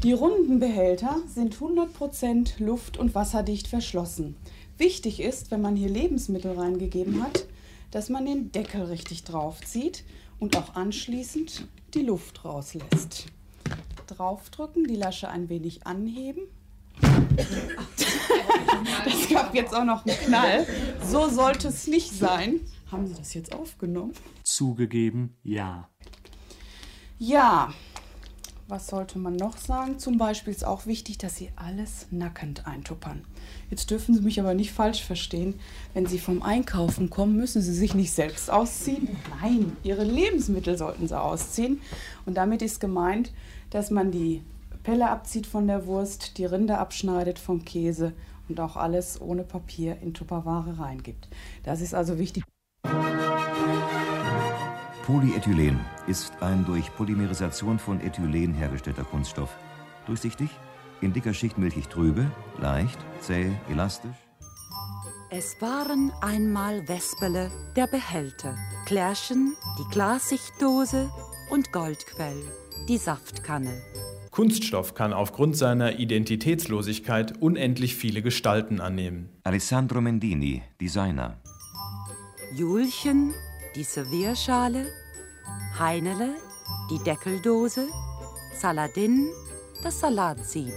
[0.04, 4.36] Die runden Behälter sind 100% luft- und wasserdicht verschlossen.
[4.78, 7.46] Wichtig ist, wenn man hier Lebensmittel reingegeben hat,
[7.92, 10.04] dass man den Deckel richtig draufzieht
[10.40, 13.28] und auch anschließend die Luft rauslässt.
[14.08, 16.42] Draufdrücken, die Lasche ein wenig anheben.
[19.06, 20.66] Das gab jetzt auch noch einen Knall.
[21.06, 22.60] So sollte es nicht sein.
[22.92, 24.14] Haben Sie das jetzt aufgenommen?
[24.44, 25.88] Zugegeben, ja.
[27.18, 27.74] Ja,
[28.72, 30.00] was sollte man noch sagen?
[30.00, 33.26] Zum Beispiel ist auch wichtig, dass Sie alles nackend eintuppern.
[33.70, 35.60] Jetzt dürfen Sie mich aber nicht falsch verstehen.
[35.94, 39.10] Wenn Sie vom Einkaufen kommen, müssen Sie sich nicht selbst ausziehen.
[39.42, 41.82] Nein, Ihre Lebensmittel sollten Sie ausziehen.
[42.26, 43.34] Und damit ist gemeint,
[43.72, 44.42] dass man die
[44.84, 48.14] Pelle abzieht von der Wurst, die Rinde abschneidet vom Käse
[48.50, 51.28] und auch alles ohne Papier in Tupperware reingibt.
[51.64, 52.44] Das ist also wichtig.
[55.06, 59.56] Polyethylen ist ein durch Polymerisation von Ethylen hergestellter Kunststoff.
[60.06, 60.50] Durchsichtig,
[61.02, 64.16] in dicker Schicht milchig trübe, leicht, zäh, elastisch.
[65.30, 71.10] Es waren einmal Wesperle, der Behälter, Klärchen, die Glassichtdose
[71.50, 72.44] und Goldquell,
[72.90, 73.82] die Saftkanne.
[74.32, 79.28] Kunststoff kann aufgrund seiner Identitätslosigkeit unendlich viele Gestalten annehmen.
[79.44, 81.38] Alessandro Mendini, Designer.
[82.56, 83.34] Julchen,
[83.76, 84.88] die Servierschale,
[85.78, 86.30] Heinele,
[86.90, 87.90] die Deckeldose,
[88.58, 89.28] Saladin,
[89.84, 90.72] das Salatsieb.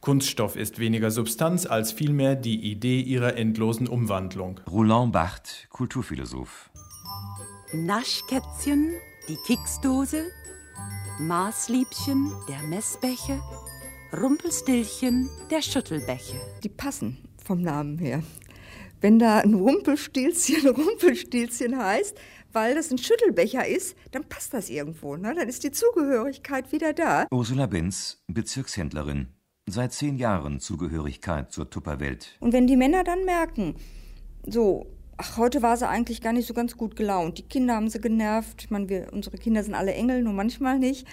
[0.00, 4.60] Kunststoff ist weniger Substanz als vielmehr die Idee ihrer endlosen Umwandlung.
[4.70, 6.70] Roland Barthes, Kulturphilosoph.
[7.72, 8.92] Naschkätzchen,
[9.28, 10.30] die Keksdose,
[11.20, 13.40] Maßliebchen, der Messbecher,
[14.18, 16.38] Rumpelstillchen, der Schüttelbecher.
[16.62, 18.22] Die passen vom Namen her.
[19.00, 22.16] Wenn da ein Rumpelstilzchen Rumpelstilzchen heißt,
[22.52, 25.16] weil das ein Schüttelbecher ist, dann passt das irgendwo.
[25.16, 25.34] Ne?
[25.34, 27.26] Dann ist die Zugehörigkeit wieder da.
[27.30, 29.28] Ursula Benz, Bezirkshändlerin.
[29.66, 32.36] Seit zehn Jahren Zugehörigkeit zur Tupperwelt.
[32.40, 33.76] Und wenn die Männer dann merken,
[34.46, 34.86] so,
[35.22, 37.38] ach, heute war sie eigentlich gar nicht so ganz gut gelaunt.
[37.38, 38.64] Die Kinder haben sie genervt.
[38.64, 41.06] Ich meine, wir, unsere Kinder sind alle Engel, nur manchmal nicht.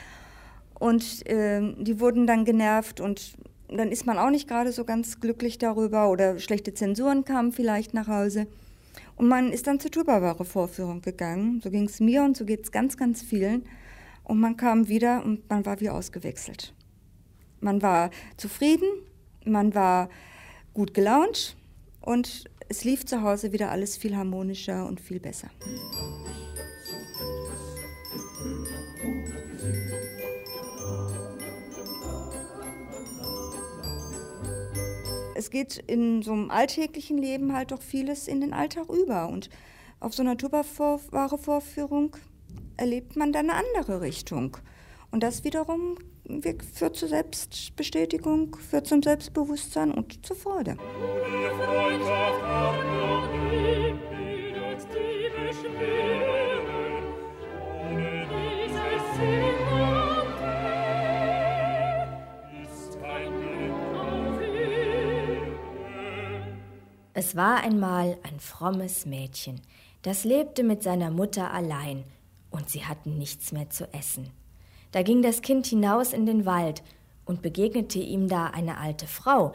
[0.80, 3.34] Und äh, die wurden dann genervt und
[3.68, 7.94] dann ist man auch nicht gerade so ganz glücklich darüber oder schlechte Zensuren kamen vielleicht
[7.94, 8.48] nach Hause.
[9.16, 11.62] Und man ist dann zur Tupperware-Vorführung gegangen.
[11.62, 13.64] So ging es mir und so geht es ganz, ganz vielen.
[14.24, 16.74] Und man kam wieder und man war wie ausgewechselt.
[17.60, 18.88] Man war zufrieden,
[19.46, 20.10] man war
[20.74, 21.58] gut gelaunt
[22.02, 25.50] und es lief zu Hause wieder alles viel harmonischer und viel besser.
[35.40, 39.30] es geht in so einem alltäglichen Leben halt doch vieles in den Alltag über.
[39.30, 39.50] Und
[40.02, 42.18] auf so einer Tupperware-Vorführung
[42.78, 44.58] erlebt man dann eine andere Richtung.
[45.12, 45.98] Und das wiederum
[46.74, 50.78] führt zur Selbstbestätigung, führt zum Selbstbewusstsein und zur Freude.
[67.14, 69.60] Es war einmal ein frommes Mädchen,
[70.04, 72.06] das lebte mit seiner Mutter allein,
[72.50, 74.39] und sie hatten nichts mehr zu essen.
[74.92, 76.84] Da ging das Kind hinaus in den Wald
[77.26, 79.54] und begegnete ihm da eine alte Frau,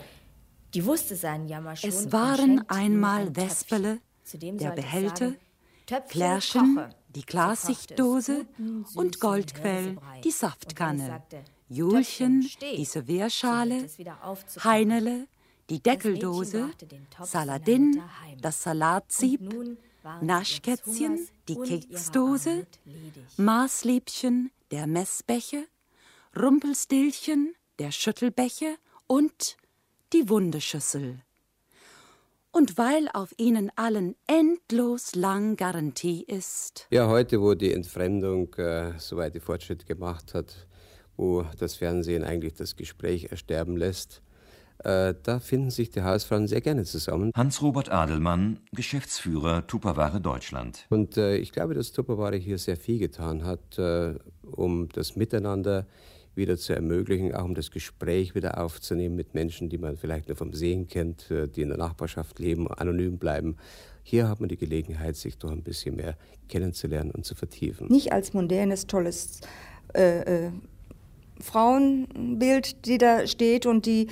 [0.75, 1.91] die wusste seinen Jammer schon.
[1.91, 4.01] Es waren einmal Wespele,
[4.33, 5.35] der Behälter,
[6.07, 8.47] Flärchen, die Glassichtdose
[8.95, 11.23] und Goldquell, die Saftkanne,
[11.69, 13.87] Julchen, die Servierschale,
[14.63, 15.27] Heinele,
[15.71, 16.71] die Deckeldose,
[17.23, 18.03] Saladin,
[18.41, 19.41] das Salatsieb,
[20.21, 22.67] Naschkätzchen, die Keksdose,
[23.37, 25.65] Maßliebchen, der Messbecher,
[26.37, 28.75] Rumpelstillchen, der Schüttelbecher
[29.07, 29.57] und
[30.13, 31.21] die Wundeschüssel.
[32.51, 36.87] Und weil auf ihnen allen endlos lang Garantie ist.
[36.91, 40.69] Ja, heute, wo die Entfremdung äh, so weit die Fortschritte gemacht hat,
[41.17, 44.23] wo das Fernsehen eigentlich das Gespräch ersterben lässt,
[44.79, 47.31] äh, da finden sich die Hausfrauen sehr gerne zusammen.
[47.35, 50.87] Hans-Robert Adelmann, Geschäftsführer Tupperware Deutschland.
[50.91, 55.87] Und äh, ich glaube, dass Tupperware hier sehr viel getan hat, äh, um das Miteinander
[56.35, 60.37] wieder zu ermöglichen, auch um das Gespräch wieder aufzunehmen mit Menschen, die man vielleicht nur
[60.37, 63.57] vom Sehen kennt, äh, die in der Nachbarschaft leben, anonym bleiben.
[64.03, 66.17] Hier hat man die Gelegenheit, sich doch ein bisschen mehr
[66.49, 67.87] kennenzulernen und zu vertiefen.
[67.89, 69.41] Nicht als modernes, tolles
[69.95, 70.51] äh, äh,
[71.41, 74.09] Frauenbild, die da steht und die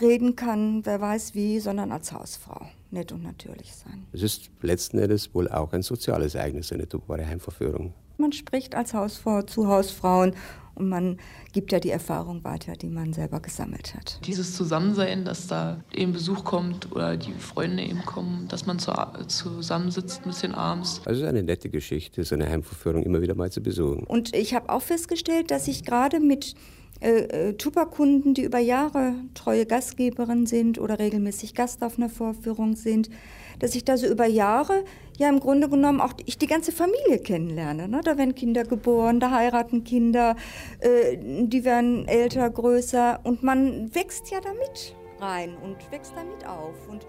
[0.00, 2.66] reden kann, wer weiß wie, sondern als Hausfrau.
[2.90, 4.06] Nett und natürlich sein.
[4.12, 7.92] Es ist letzten Endes wohl auch ein soziales Ereignis, eine dankbare Heimverführung.
[8.18, 10.34] Man spricht als Hausfrau zu Hausfrauen
[10.74, 11.18] und man
[11.52, 14.20] gibt ja die Erfahrung weiter, die man selber gesammelt hat.
[14.26, 18.92] Dieses Zusammensein, dass da eben Besuch kommt oder die Freunde eben kommen, dass man zu,
[19.26, 21.00] zusammensitzt ein bisschen abends.
[21.06, 24.04] Also es ist eine nette Geschichte, so eine Heimverführung immer wieder mal zu besuchen.
[24.04, 26.54] Und ich habe auch festgestellt, dass ich gerade mit
[27.00, 32.74] äh, äh, Tupakunden, die über Jahre treue Gastgeberin sind oder regelmäßig Gast auf einer Vorführung
[32.74, 33.10] sind,
[33.58, 34.82] dass ich da so über Jahre
[35.18, 37.88] ja im Grunde genommen auch ich die ganze Familie kennenlerne.
[37.88, 38.00] Ne?
[38.02, 40.36] Da werden Kinder geboren, da heiraten Kinder,
[40.80, 46.88] äh, die werden älter, größer und man wächst ja damit rein und wächst damit auf.
[46.88, 47.06] Und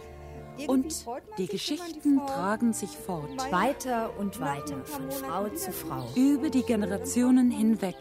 [0.65, 1.05] und
[1.37, 3.29] die Geschichten tragen sich fort.
[3.51, 6.03] Weiter und weiter, von Frau zu Frau.
[6.15, 7.95] Über die Generationen hinweg.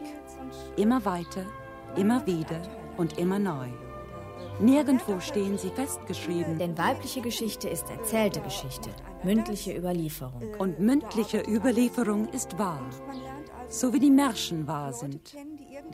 [0.79, 1.45] Immer weiter
[1.97, 2.63] immer wieder
[2.97, 3.69] und immer neu.
[4.59, 6.59] Nirgendwo stehen sie festgeschrieben.
[6.59, 8.89] Denn weibliche Geschichte ist erzählte Geschichte,
[9.23, 10.55] mündliche Überlieferung.
[10.59, 12.81] Und mündliche Überlieferung ist wahr,
[13.69, 15.35] so wie die Märchen wahr sind.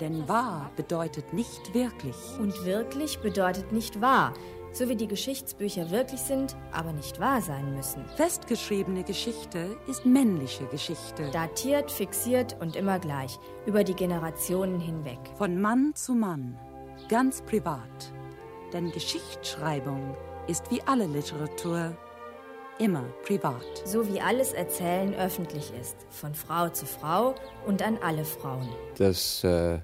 [0.00, 2.16] Denn wahr bedeutet nicht wirklich.
[2.38, 4.32] Und wirklich bedeutet nicht wahr,
[4.72, 8.04] so wie die Geschichtsbücher wirklich sind, aber nicht wahr sein müssen.
[8.16, 11.30] Festgeschriebene Geschichte ist männliche Geschichte.
[11.30, 15.18] Datiert, fixiert und immer gleich, über die Generationen hinweg.
[15.36, 16.58] Von Mann zu Mann,
[17.08, 18.12] ganz privat.
[18.72, 20.16] Denn Geschichtsschreibung
[20.46, 21.96] ist wie alle Literatur
[22.78, 23.64] immer privat.
[23.84, 27.34] So wie alles Erzählen öffentlich ist, von Frau zu Frau
[27.66, 28.68] und an alle Frauen.
[28.96, 29.78] Das äh,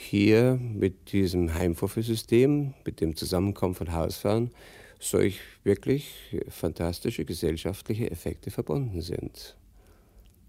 [0.00, 4.50] hier mit diesem Heimvorführsystem, mit dem Zusammenkommen von Hausfrauen,
[4.98, 9.56] solch wirklich fantastische gesellschaftliche Effekte verbunden sind.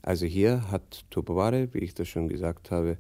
[0.02, 2.98] Also hier hat Tupperware, wie ich das schon gesagt habe,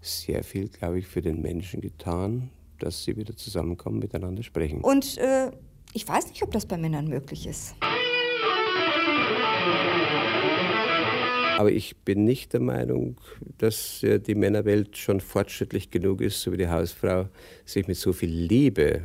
[0.00, 4.82] sehr viel, glaube ich, für den Menschen getan, dass sie wieder zusammenkommen, miteinander sprechen.
[4.82, 5.50] Und äh,
[5.94, 7.74] ich weiß nicht, ob das bei Männern möglich ist.
[11.56, 13.16] Aber ich bin nicht der Meinung,
[13.58, 17.28] dass äh, die Männerwelt schon fortschrittlich genug ist, so wie die Hausfrau,
[17.64, 19.02] sich mit so viel Liebe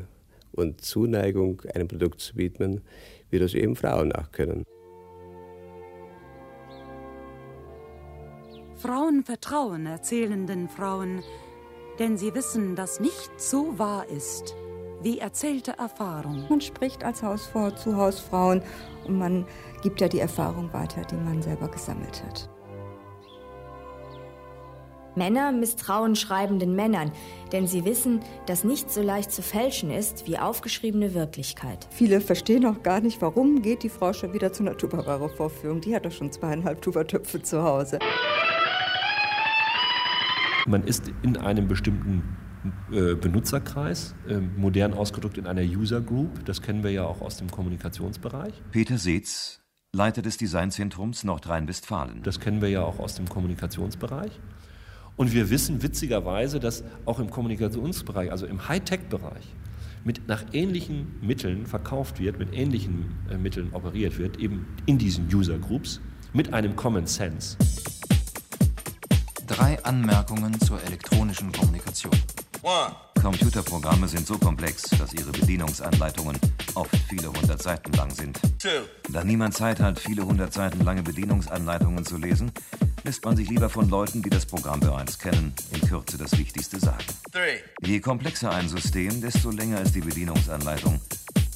[0.51, 2.81] und Zuneigung einem Produkt zu widmen,
[3.29, 4.63] wie das eben Frauen nachkönnen.
[8.77, 11.21] Frauen vertrauen erzählenden Frauen,
[11.99, 14.55] denn sie wissen, dass nichts so wahr ist
[15.01, 16.45] wie erzählte Erfahrung.
[16.49, 18.61] Man spricht als Hausfrau zu Hausfrauen
[19.05, 19.45] und man
[19.81, 22.49] gibt ja die Erfahrung weiter, die man selber gesammelt hat.
[25.15, 27.11] Männer misstrauen schreibenden Männern,
[27.51, 31.87] denn sie wissen, dass nichts so leicht zu fälschen ist wie aufgeschriebene Wirklichkeit.
[31.91, 35.81] Viele verstehen auch gar nicht, warum geht die Frau schon wieder zu einer Tupperware-Vorführung.
[35.81, 37.99] Die hat doch schon zweieinhalb Tuppertöpfe zu Hause.
[40.65, 42.37] Man ist in einem bestimmten
[42.91, 46.45] äh, Benutzerkreis, äh, modern ausgedrückt in einer User Group.
[46.45, 48.53] Das kennen wir ja auch aus dem Kommunikationsbereich.
[48.71, 49.61] Peter Seetz,
[49.91, 52.21] Leiter des Designzentrums Nordrhein-Westfalen.
[52.21, 54.39] Das kennen wir ja auch aus dem Kommunikationsbereich.
[55.17, 59.55] Und wir wissen witzigerweise, dass auch im Kommunikationsbereich, also im Hightech-Bereich,
[60.03, 65.27] mit nach ähnlichen Mitteln verkauft wird, mit ähnlichen äh, Mitteln operiert wird, eben in diesen
[65.33, 65.99] User Groups,
[66.33, 67.57] mit einem Common Sense.
[69.47, 72.13] Drei Anmerkungen zur elektronischen Kommunikation.
[73.21, 76.37] Computerprogramme sind so komplex, dass ihre Bedienungsanleitungen
[76.75, 78.39] oft viele hundert Seiten lang sind.
[79.09, 82.51] Da niemand Zeit hat, viele hundert Seiten lange Bedienungsanleitungen zu lesen,
[83.03, 86.79] lässt man sich lieber von Leuten, die das Programm bereits kennen, in Kürze das Wichtigste
[86.79, 87.03] sagen.
[87.81, 91.01] Je komplexer ein System, desto länger ist die Bedienungsanleitung.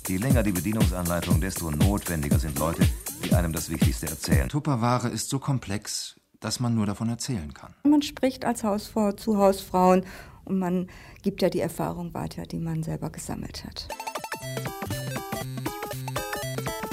[0.07, 2.84] Je länger die Bedienungsanleitung, desto notwendiger sind Leute,
[3.24, 4.49] die einem das Wichtigste erzählen.
[4.49, 7.74] Tupperware ist so komplex, dass man nur davon erzählen kann.
[7.84, 10.03] Man spricht als Hausfrau zu Hausfrauen
[10.46, 10.88] und man
[11.22, 13.88] gibt ja die Erfahrung weiter, die man selber gesammelt hat.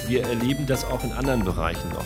[0.09, 2.05] Wir erleben das auch in anderen Bereichen noch.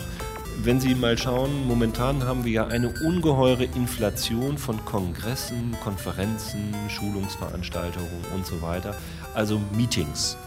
[0.63, 8.25] Wenn Sie mal schauen, momentan haben wir ja eine ungeheure Inflation von Kongressen, Konferenzen, Schulungsveranstaltungen
[8.33, 8.95] und so weiter,
[9.33, 10.37] also Meetings.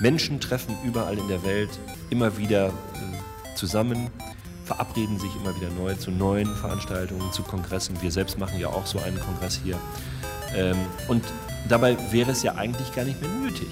[0.00, 1.70] Menschen treffen überall in der Welt
[2.10, 4.10] immer wieder äh, zusammen,
[4.64, 8.00] verabreden sich immer wieder neu zu neuen Veranstaltungen, zu Kongressen.
[8.00, 9.78] Wir selbst machen ja auch so einen Kongress hier.
[10.54, 10.76] Ähm,
[11.08, 11.24] und
[11.68, 13.68] dabei wäre es ja eigentlich gar nicht mehr nötig,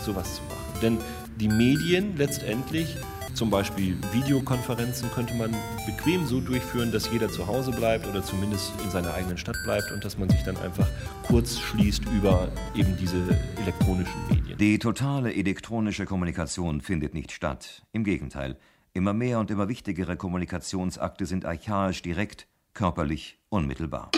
[0.00, 0.80] sowas zu machen.
[0.82, 0.98] Denn
[1.36, 2.96] die Medien letztendlich,
[3.34, 5.54] zum Beispiel Videokonferenzen, könnte man
[5.86, 9.90] bequem so durchführen, dass jeder zu Hause bleibt oder zumindest in seiner eigenen Stadt bleibt
[9.90, 10.86] und dass man sich dann einfach
[11.26, 13.16] kurz schließt über eben diese
[13.60, 14.56] elektronischen Medien.
[14.58, 17.82] Die totale elektronische Kommunikation findet nicht statt.
[17.92, 18.56] Im Gegenteil.
[18.92, 24.12] Immer mehr und immer wichtigere Kommunikationsakte sind archaisch direkt, körperlich, unmittelbar.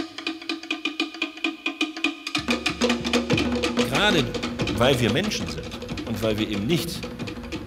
[3.91, 4.25] Gerade
[4.77, 5.67] weil wir Menschen sind
[6.07, 6.99] und weil wir eben nicht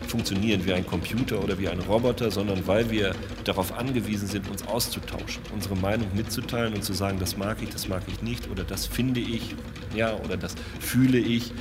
[0.07, 4.65] funktionieren wie ein Computer oder wie ein Roboter, sondern weil wir darauf angewiesen sind, uns
[4.67, 8.63] auszutauschen, unsere Meinung mitzuteilen und zu sagen, das mag ich, das mag ich nicht oder
[8.63, 9.55] das finde ich,
[9.95, 11.51] ja, oder das fühle ich.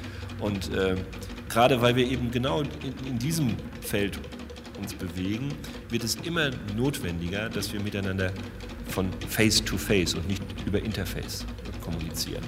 [0.41, 0.97] Und äh,
[1.49, 2.69] gerade weil wir eben genau in,
[3.07, 4.19] in diesem Feld
[4.79, 5.49] uns bewegen,
[5.91, 8.33] wird es immer notwendiger, dass wir miteinander
[8.89, 11.45] von Face to Face und nicht über Interface
[11.83, 12.43] kommunizieren.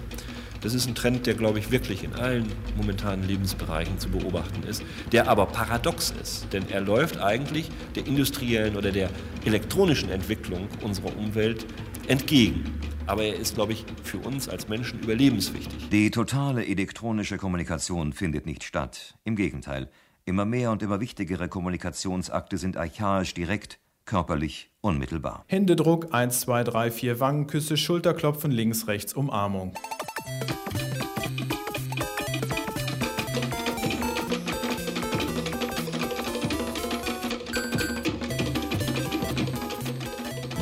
[0.60, 4.82] Das ist ein Trend, der, glaube ich, wirklich in allen momentanen Lebensbereichen zu beobachten ist,
[5.10, 9.08] der aber paradox ist, denn er läuft eigentlich der industriellen oder der
[9.46, 11.64] elektronischen Entwicklung unserer Umwelt
[12.08, 12.78] entgegen.
[13.06, 15.88] Aber er ist, glaube ich, für uns als Menschen überlebenswichtig.
[15.88, 19.14] Die totale elektronische Kommunikation findet nicht statt.
[19.24, 19.90] Im Gegenteil.
[20.26, 25.44] Immer mehr und immer wichtigere Kommunikationsakte sind archaisch direkt, körperlich, unmittelbar.
[25.48, 29.74] Händedruck 1, 2, 3, 4 Wangenküsse, Schulterklopfen links, rechts, Umarmung.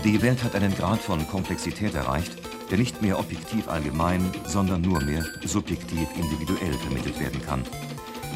[0.08, 2.32] Die Welt hat einen Grad von Komplexität erreicht,
[2.70, 7.62] der nicht mehr objektiv allgemein, sondern nur mehr subjektiv individuell vermittelt werden kann.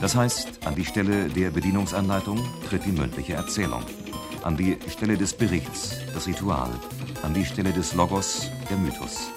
[0.01, 3.83] Das heißt, an die Stelle der Bedienungsanleitung tritt die mündliche Erzählung.
[4.43, 6.71] An die Stelle des Berichts das Ritual.
[7.23, 9.31] An die Stelle des Logos der Mythos.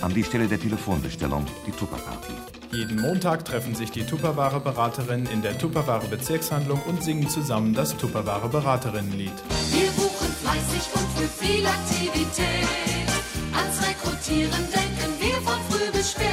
[0.00, 2.32] An die Stelle der Telefonbestellung die Tupperparty.
[2.72, 7.96] Jeden Montag treffen sich die Tupperware Beraterinnen in der Tupperware Bezirkshandlung und singen zusammen das
[7.96, 9.32] Tupperware Beraterinnenlied.
[9.72, 13.08] Wir buchen fleißig und für viel Aktivität.
[13.54, 16.28] Ans Rekrutieren denken wir von früh bis besteht.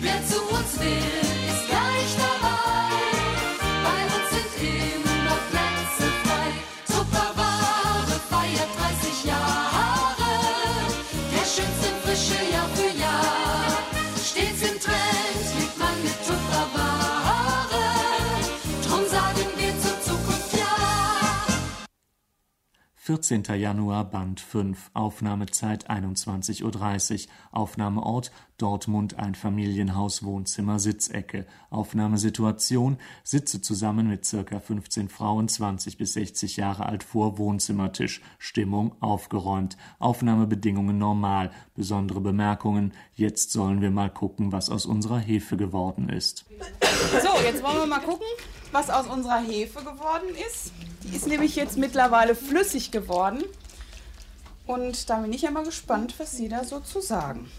[0.00, 1.37] Wer zu uns will,
[23.08, 23.42] 14.
[23.56, 34.08] Januar, Band 5, Aufnahmezeit 21.30 Uhr, Aufnahmeort Dortmund, ein Familienhaus, Wohnzimmer, Sitzecke, Aufnahmesituation, sitze zusammen
[34.08, 41.50] mit circa 15 Frauen, 20 bis 60 Jahre alt vor Wohnzimmertisch, Stimmung aufgeräumt, Aufnahmebedingungen normal,
[41.74, 46.44] besondere Bemerkungen, jetzt sollen wir mal gucken, was aus unserer Hefe geworden ist.
[47.22, 48.26] So, jetzt wollen wir mal gucken,
[48.72, 50.72] was aus unserer Hefe geworden ist.
[51.04, 53.44] Die ist nämlich jetzt mittlerweile flüssig geworden.
[54.66, 57.50] Und da bin ich ja mal gespannt, was Sie da so zu sagen.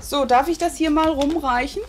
[0.00, 1.82] So, darf ich das hier mal rumreichen?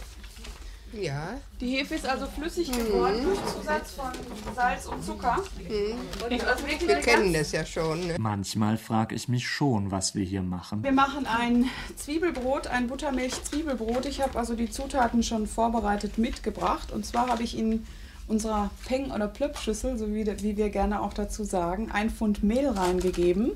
[0.99, 1.39] Ja.
[1.59, 2.85] Die Hefe ist also flüssig Mhm.
[2.85, 4.11] geworden durch Zusatz von
[4.55, 5.37] Salz und Zucker.
[5.37, 8.07] Und also wirklich Wir kennen das ja schon.
[8.07, 8.15] Ne?
[8.19, 10.83] Manchmal frage ich mich schon, was wir hier machen.
[10.83, 11.65] Wir machen ein
[11.95, 14.05] Zwiebelbrot, ein Buttermilch-Zwiebelbrot.
[14.05, 16.91] Ich habe also die Zutaten schon vorbereitet mitgebracht.
[16.91, 17.85] Und zwar habe ich in
[18.27, 22.67] unserer Peng- oder Plöppschüssel, so wie, wie wir gerne auch dazu sagen, ein Pfund Mehl
[22.69, 23.51] reingegeben.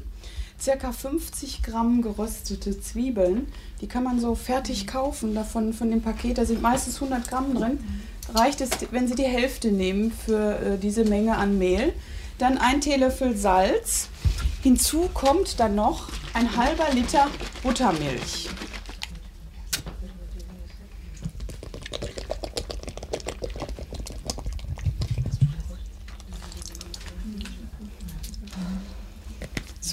[0.59, 3.47] Circa 50 Gramm geröstete Zwiebeln.
[3.81, 6.37] Die kann man so fertig kaufen davon von dem Paket.
[6.37, 7.79] Da sind meistens 100 Gramm drin.
[8.33, 11.93] Reicht es, wenn Sie die Hälfte nehmen für äh, diese Menge an Mehl.
[12.37, 14.09] Dann ein Teelöffel Salz.
[14.63, 17.27] Hinzu kommt dann noch ein halber Liter
[17.63, 18.49] Buttermilch.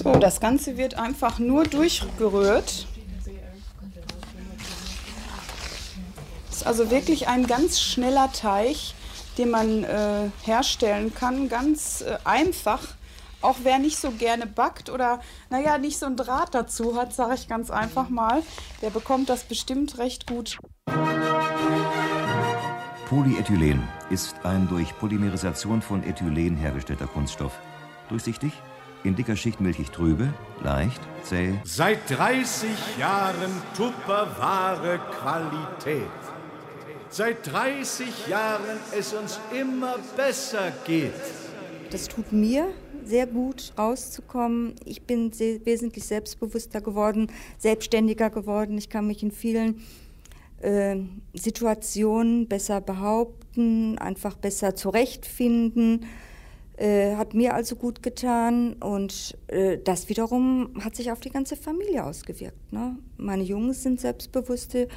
[0.05, 2.85] So, das Ganze wird einfach nur durchgerührt.
[6.51, 8.75] Ist also wirklich ein ganz schneller Teig,
[9.39, 12.81] den man äh, herstellen kann, ganz äh, einfach.
[13.41, 17.33] Auch wer nicht so gerne backt oder, naja, nicht so einen Draht dazu hat, sage
[17.33, 18.43] ich ganz einfach mal,
[18.83, 20.59] der bekommt das bestimmt recht gut.
[23.09, 23.81] Polyethylen
[24.11, 27.53] ist ein durch Polymerisation von Ethylen hergestellter Kunststoff.
[28.07, 28.53] Durchsichtig,
[29.05, 30.33] in dicker Schicht milchig trübe,
[30.63, 36.01] leicht, zäh, Seit 30 Jahren Tupperware Qualität.
[37.09, 41.13] Seit 30 Jahren es uns immer besser geht.
[41.91, 42.67] Das tut mir
[43.05, 44.73] sehr gut, rauszukommen.
[44.85, 47.27] Ich bin se- wesentlich selbstbewusster geworden,
[47.59, 48.77] selbstständiger geworden.
[48.77, 49.81] Ich kann mich in vielen
[50.61, 50.97] äh,
[51.33, 56.05] Situationen besser behaupten, einfach besser zurechtfinden.
[56.77, 61.55] Äh, hat mir also gut getan und äh, das wiederum hat sich auf die ganze
[61.55, 62.73] Familie ausgewirkt.
[62.73, 62.97] Ne?
[63.15, 64.89] Meine Jungs sind selbstbewusste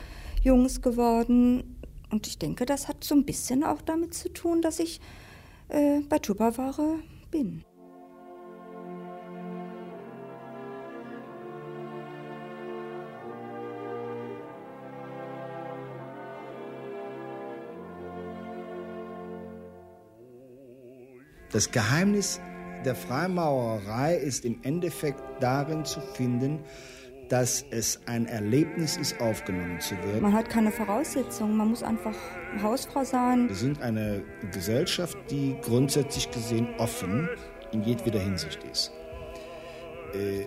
[0.42, 1.78] Jungs geworden
[2.10, 5.00] und ich denke, das hat so ein bisschen auch damit zu tun, dass ich
[5.68, 6.96] äh, bei Tupperware
[7.30, 7.62] bin.
[21.50, 22.40] Das Geheimnis
[22.84, 26.60] der Freimaurerei ist im Endeffekt darin zu finden,
[27.30, 30.22] dass es ein Erlebnis ist, aufgenommen zu werden.
[30.22, 32.14] Man hat keine Voraussetzungen, man muss einfach
[32.62, 33.48] Hausfrau sein.
[33.48, 34.22] Wir sind eine
[34.52, 37.28] Gesellschaft, die grundsätzlich gesehen offen
[37.72, 38.92] in jedweder Hinsicht ist.
[40.14, 40.46] Äh,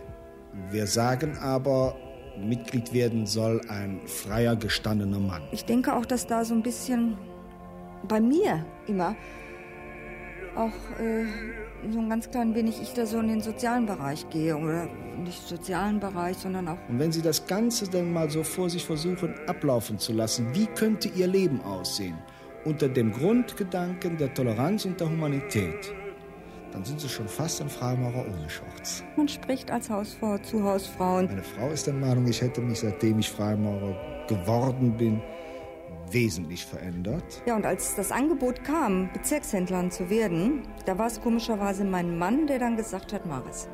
[0.72, 1.96] wir sagen aber,
[2.38, 5.44] Mitglied werden soll ein freier, gestandener Mann.
[5.52, 7.18] Ich denke auch, dass da so ein bisschen
[8.08, 9.16] bei mir immer
[10.56, 11.26] auch äh,
[11.90, 14.88] so ein ganz klein wenig ich da so in den sozialen Bereich gehe oder
[15.18, 18.86] nicht sozialen Bereich, sondern auch Und wenn Sie das Ganze dann mal so vor sich
[18.86, 22.18] versuchen ablaufen zu lassen, wie könnte Ihr Leben aussehen?
[22.66, 25.94] Unter dem Grundgedanken der Toleranz und der Humanität,
[26.72, 29.04] dann sind Sie schon fast ein Freimaurer ohne Shorts.
[29.18, 31.26] man spricht als Hausfrau zu Hausfrauen.
[31.28, 33.96] Meine Frau ist der Meinung, ich hätte mich, seitdem ich Freimaurer
[34.28, 35.22] geworden bin,
[36.14, 37.42] wesentlich verändert.
[37.46, 42.48] Ja, und als das Angebot kam, Bezirkshändlerin zu werden, da war es komischerweise mein Mann,
[42.48, 43.68] der dann gesagt hat, mach es.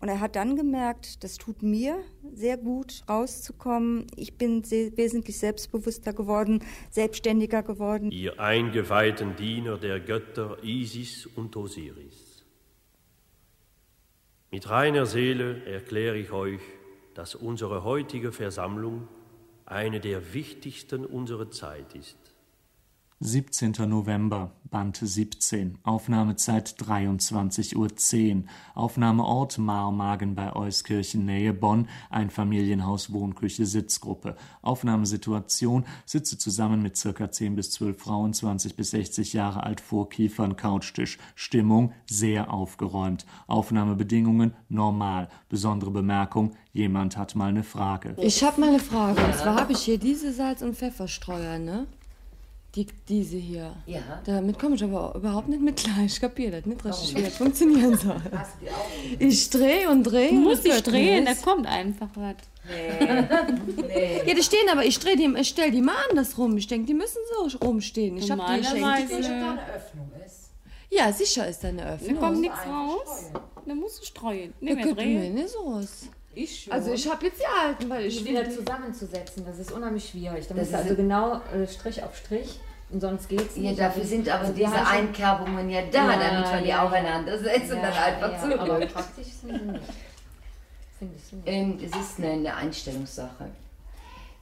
[0.00, 1.96] Und er hat dann gemerkt, das tut mir
[2.34, 4.06] sehr gut, rauszukommen.
[4.16, 8.10] Ich bin se wesentlich selbstbewusster geworden, selbstständiger geworden.
[8.10, 12.44] Ihr eingeweihten Diener der Götter Isis und Osiris.
[14.50, 16.60] Mit reiner Seele erkläre ich euch,
[17.14, 19.08] dass unsere heutige Versammlung
[19.66, 22.16] eine der wichtigsten unserer Zeit ist.
[23.26, 23.72] 17.
[23.88, 27.74] November, Band 17, Aufnahmezeit 23.10
[28.36, 28.44] Uhr,
[28.74, 34.36] Aufnahmeort Marmagen bei Euskirchen, Nähe Bonn, ein Familienhaus, Wohnküche, Sitzgruppe.
[34.60, 40.10] Aufnahmesituation, sitze zusammen mit circa 10 bis 12 Frauen, 20 bis 60 Jahre alt, vor
[40.10, 41.16] Kiefern, Couchtisch.
[41.34, 43.24] Stimmung, sehr aufgeräumt.
[43.46, 45.30] Aufnahmebedingungen, normal.
[45.48, 48.16] Besondere Bemerkung, jemand hat mal eine Frage.
[48.18, 49.24] Ich habe mal eine Frage.
[49.24, 51.86] Und zwar habe ich hier diese Salz- und Pfefferstreuer, ne?
[52.74, 53.72] Die, diese hier.
[53.86, 54.00] Ja.
[54.24, 55.94] Damit komme ich aber überhaupt nicht mit klar.
[56.04, 58.20] Ich kapiere das nicht richtig, wie das funktionieren soll.
[59.20, 60.30] Ich drehe und drehe.
[60.30, 61.44] Du und musst dich drehen, da nicht.
[61.44, 62.36] kommt einfach was.
[64.26, 66.56] Ja, die stehen aber, ich drehe die, ich stell die mal andersrum.
[66.56, 67.18] Ich denke, die müssen
[67.48, 68.16] so rumstehen.
[68.16, 68.82] Ich habe die geschenkt.
[68.82, 70.50] Da eine Öffnung ist.
[70.90, 72.18] Ja, sicher ist da eine Da Öffnung.
[72.18, 73.30] kommt nichts raus.
[73.66, 74.52] Da musst du streuen.
[74.52, 75.34] Da Nee, wir könnte mir drehen.
[75.34, 76.08] nicht so raus.
[76.34, 80.08] Ich Also ich habe jetzt die alten, weil ich die wieder zusammenzusetzen, das ist unheimlich
[80.08, 80.46] schwierig.
[80.48, 82.58] Da Das ist- also genau äh, Strich auf Strich
[82.90, 83.80] und sonst geht's Ja, nicht.
[83.80, 87.82] dafür sind aber Also diese schon- Einkerbungen ja da, damit man die aufeinander setzt und
[87.82, 88.60] dann einfach ja, zudrückt.
[88.70, 89.82] Aber praktisch sind sie nicht.
[91.00, 91.46] Nicht.
[91.46, 93.46] Ähm, es ist eine, eine Einstellungssache.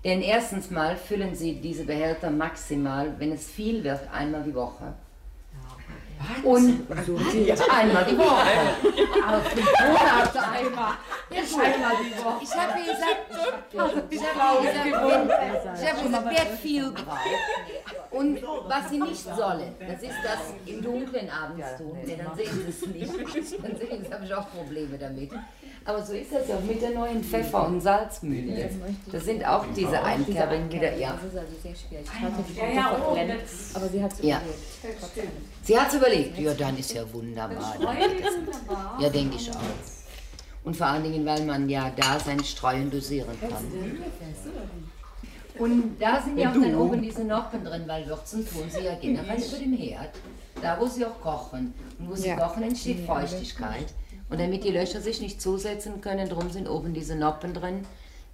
[0.04, 4.92] Denn erstens mal füllen Sie diese Behälter maximal, wenn es viel wird, einmal die Woche.
[6.44, 8.46] Und einmal die Woche.
[9.26, 10.92] Auf den Monat einmal.
[11.30, 12.42] Einmal die Woche.
[12.42, 13.22] Ich habe gesagt,
[13.70, 14.36] ich habe gesagt,
[16.04, 17.20] ich wer viel braucht.
[18.10, 21.98] Und was sie nicht sollen, das ist das im Dunkeln abends tun.
[22.04, 23.64] Nee, dann sehen sie es nicht.
[23.64, 25.30] Dann sehen sie, habe ich auch Probleme damit.
[25.84, 28.70] Aber so ist das auch mit der neuen Pfeffer- und Salzmühle.
[29.10, 31.12] Das sind auch diese Einkerbungen wieder, ja.
[31.14, 32.06] Das ist also sehr schwierig.
[32.06, 34.40] Ich hatte die Ja, ja, Pfeffer oh, klemmt, das- aber sie hat es Ja.
[35.62, 36.38] Sie hat es überlegt.
[36.38, 37.74] Ja, dann ist ja wunderbar.
[38.98, 39.56] Ja, denke ich auch.
[40.64, 43.64] Und vor allen Dingen, weil man ja da sein Streuen dosieren kann.
[45.58, 48.94] Und da sind ja auch dann oben diese Noppen drin, weil Würzen tun sie ja
[48.94, 50.10] generell über dem Herd.
[50.60, 51.74] Da, wo sie auch kochen.
[51.98, 52.36] Und wo sie Ja.
[52.36, 53.86] kochen, entsteht Feuchtigkeit.
[54.30, 57.84] Und damit die Löcher sich nicht zusetzen können, drum sind oben diese Noppen drin.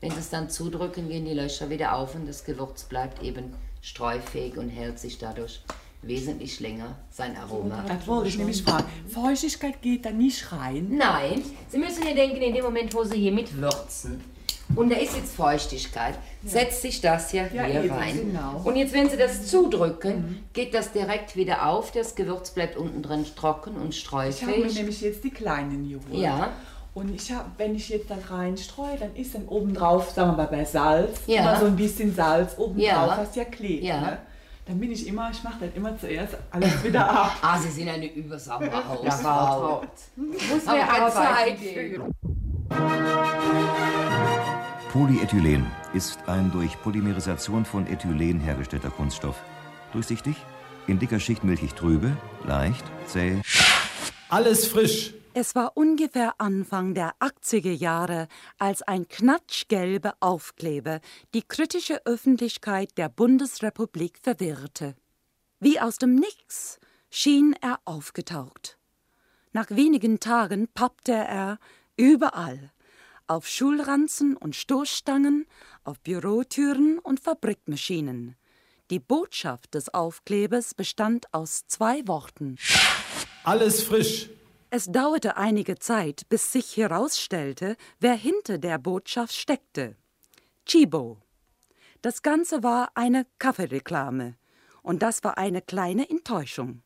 [0.00, 3.52] Wenn sie es dann zudrücken, gehen die Löcher wieder auf und das Gewürz bleibt eben
[3.82, 5.60] streufähig und hält sich dadurch
[6.08, 7.84] wesentlich länger sein Aroma.
[7.86, 8.84] Das wollte ich nämlich fragen.
[9.08, 10.88] Feuchtigkeit geht da nicht rein?
[10.90, 14.20] Nein, Sie müssen ja denken, in dem Moment, wo Sie hier mit würzen,
[14.76, 18.14] und da ist jetzt Feuchtigkeit, setzt sich das ja, Ja, hier eben, rein.
[18.16, 18.60] genau.
[18.64, 23.02] Und jetzt, wenn Sie das zudrücken, geht das direkt wieder auf, das Gewürz bleibt unten
[23.02, 26.22] drin trocken und Ich habe mir nämlich jetzt die kleinen geholt.
[26.22, 26.50] Ja.
[26.94, 30.46] Und ich hab, wenn ich jetzt dann reinstreue, dann ist dann obendrauf, sagen wir mal
[30.48, 31.40] bei Salz, Ja.
[31.42, 33.18] immer so ein bisschen Salz obendrauf, Ja.
[33.20, 33.84] was ja klebt.
[33.84, 34.00] Ja.
[34.00, 34.18] Ne?
[34.68, 37.38] Dann bin ich immer, ich mache dann immer zuerst alles wieder ab.
[37.40, 39.82] Ah, Sie sind eine übersaubere Ja, Hausfrau.
[40.14, 42.02] Muss Aber mir keine arbeiten Zeit gehen.
[44.92, 49.36] Polyethylen ist ein durch Polymerisation von Ethylen hergestellter Kunststoff.
[49.94, 50.36] Durchsichtig,
[50.86, 52.14] in dicker Schicht milchig trübe,
[52.44, 53.40] leicht, zäh.
[54.28, 55.14] Alles frisch.
[55.40, 58.26] Es war ungefähr Anfang der 80er Jahre,
[58.58, 60.98] als ein knatschgelber Aufkleber
[61.32, 64.96] die kritische Öffentlichkeit der Bundesrepublik verwirrte.
[65.60, 68.78] Wie aus dem Nix schien er aufgetaucht.
[69.52, 71.60] Nach wenigen Tagen pappte er
[71.96, 72.72] überall.
[73.28, 75.46] Auf Schulranzen und Stoßstangen,
[75.84, 78.34] auf Bürotüren und Fabrikmaschinen.
[78.90, 82.56] Die Botschaft des Aufklebers bestand aus zwei Worten.
[83.44, 84.30] Alles frisch.
[84.70, 89.96] Es dauerte einige Zeit, bis sich herausstellte, wer hinter der Botschaft steckte.
[90.66, 91.18] Chibo.
[92.02, 94.36] Das Ganze war eine Kaffeereklame.
[94.82, 96.82] Und das war eine kleine Enttäuschung.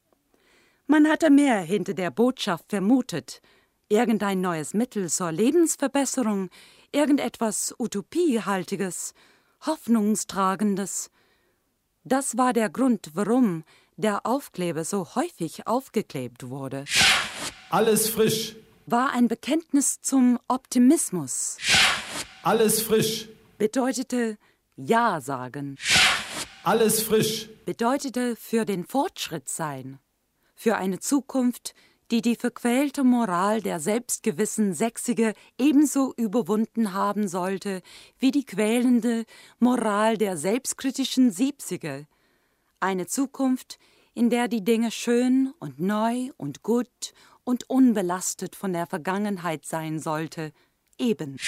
[0.86, 3.40] Man hatte mehr hinter der Botschaft vermutet.
[3.88, 6.50] Irgendein neues Mittel zur Lebensverbesserung,
[6.92, 9.12] irgendetwas Utopiehaltiges,
[9.66, 11.10] Hoffnungstragendes.
[12.04, 13.64] Das war der Grund, warum
[13.96, 16.84] der Aufkleber so häufig aufgeklebt wurde.
[17.72, 18.54] Alles frisch.
[18.84, 21.56] War ein Bekenntnis zum Optimismus.
[22.42, 23.28] Alles frisch.
[23.56, 24.36] Bedeutete
[24.76, 25.78] Ja sagen.
[26.64, 27.48] Alles frisch.
[27.64, 29.98] Bedeutete für den Fortschritt sein.
[30.54, 31.74] Für eine Zukunft,
[32.10, 37.80] die die verquälte Moral der selbstgewissen Sächsige ebenso überwunden haben sollte
[38.18, 39.24] wie die quälende
[39.60, 42.06] Moral der selbstkritischen Siebzige.
[42.80, 43.78] Eine Zukunft,
[44.12, 47.14] in der die Dinge schön und neu und gut
[47.44, 50.52] und unbelastet von der Vergangenheit sein sollte,
[50.98, 51.38] eben.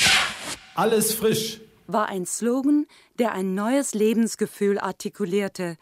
[0.75, 1.61] Alles frisch.
[1.87, 2.87] War ein Slogan,
[3.19, 5.77] der ein neues Lebensgefühl artikulierte,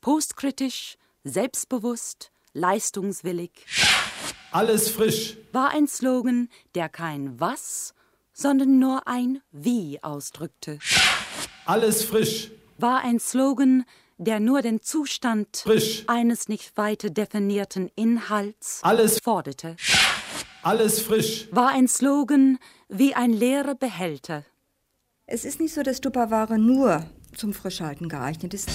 [0.00, 3.66] postkritisch, selbstbewusst, leistungswillig.
[4.50, 5.36] Alles frisch.
[5.52, 7.94] War ein Slogan, der kein Was,
[8.32, 10.78] sondern nur ein Wie ausdrückte.
[11.66, 12.50] Alles frisch.
[12.78, 13.84] War ein Slogan,
[14.18, 16.04] der nur den Zustand Frisch.
[16.08, 19.76] eines nicht weiter definierten Inhalts Alles forderte.
[20.62, 21.48] Alles frisch.
[21.52, 22.58] War ein Slogan
[22.88, 24.44] wie ein leerer Behälter.
[25.26, 27.06] Es ist nicht so, dass Tupperware nur
[27.36, 28.68] zum Frischhalten geeignet ist.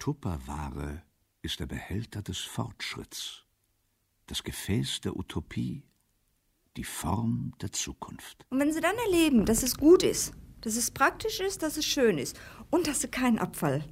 [0.00, 1.02] Tupperware
[1.42, 3.44] ist der Behälter des Fortschritts,
[4.26, 5.84] das Gefäß der Utopie,
[6.76, 8.46] die Form der Zukunft.
[8.50, 11.84] Und wenn Sie dann erleben, dass es gut ist, dass es praktisch ist, dass es
[11.84, 12.38] schön ist
[12.70, 13.84] und dass Sie keinen Abfall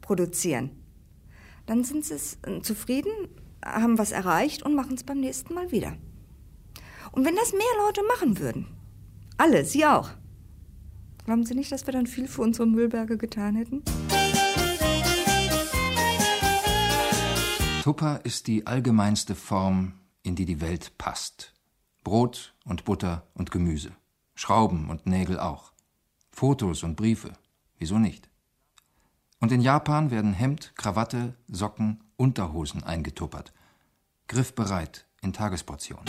[0.00, 0.70] produzieren,
[1.66, 3.12] dann sind Sie äh, zufrieden,
[3.64, 5.96] haben was erreicht und machen es beim nächsten Mal wieder.
[7.12, 8.66] Und wenn das mehr Leute machen würden,
[9.38, 10.10] alle, Sie auch,
[11.24, 13.82] glauben Sie nicht, dass wir dann viel für unsere Müllberge getan hätten?
[17.82, 21.52] Tupper ist die allgemeinste Form, in die die Welt passt.
[22.02, 23.92] Brot und Butter und Gemüse.
[24.34, 25.73] Schrauben und Nägel auch.
[26.34, 27.32] Fotos und Briefe.
[27.78, 28.28] Wieso nicht?
[29.40, 33.52] Und in Japan werden Hemd, Krawatte, Socken, Unterhosen eingetuppert.
[34.26, 36.06] Griffbereit in Tagesportionen.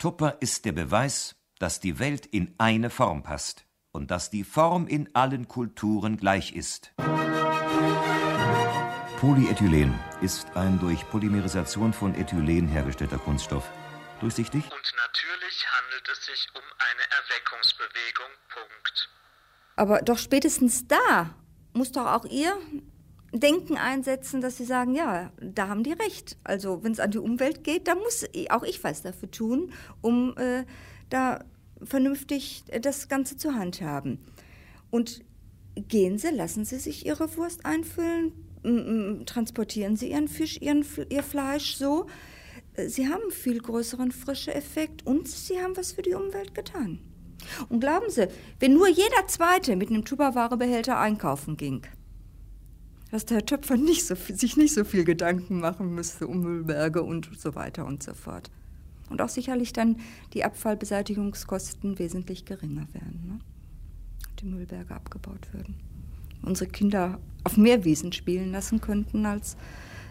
[0.00, 4.88] Tupper ist der Beweis, dass die Welt in eine Form passt und dass die Form
[4.88, 6.92] in allen Kulturen gleich ist.
[9.24, 13.66] Polyethylen ist ein durch Polymerisation von Ethylen hergestellter Kunststoff.
[14.20, 14.62] Durchsichtig?
[14.64, 18.26] Und natürlich handelt es sich um eine Erweckungsbewegung.
[18.52, 19.08] Punkt.
[19.76, 21.34] Aber doch spätestens da
[21.72, 22.54] muss doch auch ihr
[23.32, 26.36] Denken einsetzen, dass sie sagen, ja, da haben die recht.
[26.44, 29.72] Also wenn es an die Umwelt geht, da muss auch ich was dafür tun,
[30.02, 30.66] um äh,
[31.08, 31.42] da
[31.82, 34.18] vernünftig das Ganze zur Hand haben.
[34.90, 35.24] Und
[35.76, 38.34] gehen Sie, lassen Sie sich Ihre Wurst einfüllen,
[39.26, 42.06] transportieren Sie Ihren Fisch, Ihren, Ihr Fleisch so.
[42.74, 47.00] Äh, Sie haben einen viel größeren Frische-Effekt und Sie haben was für die Umwelt getan.
[47.68, 51.82] Und glauben Sie, wenn nur jeder Zweite mit einem Tupperwarebehälter einkaufen ging,
[53.10, 57.02] dass der Herr Töpfer nicht so, sich nicht so viel Gedanken machen müsste um Müllberge
[57.02, 58.50] und so weiter und so fort.
[59.10, 60.00] Und auch sicherlich dann
[60.32, 63.22] die Abfallbeseitigungskosten wesentlich geringer wären.
[63.26, 63.38] Ne?
[64.40, 65.76] Die Müllberge abgebaut würden.
[66.44, 69.56] Unsere Kinder auf mehr Wiesen spielen lassen könnten, als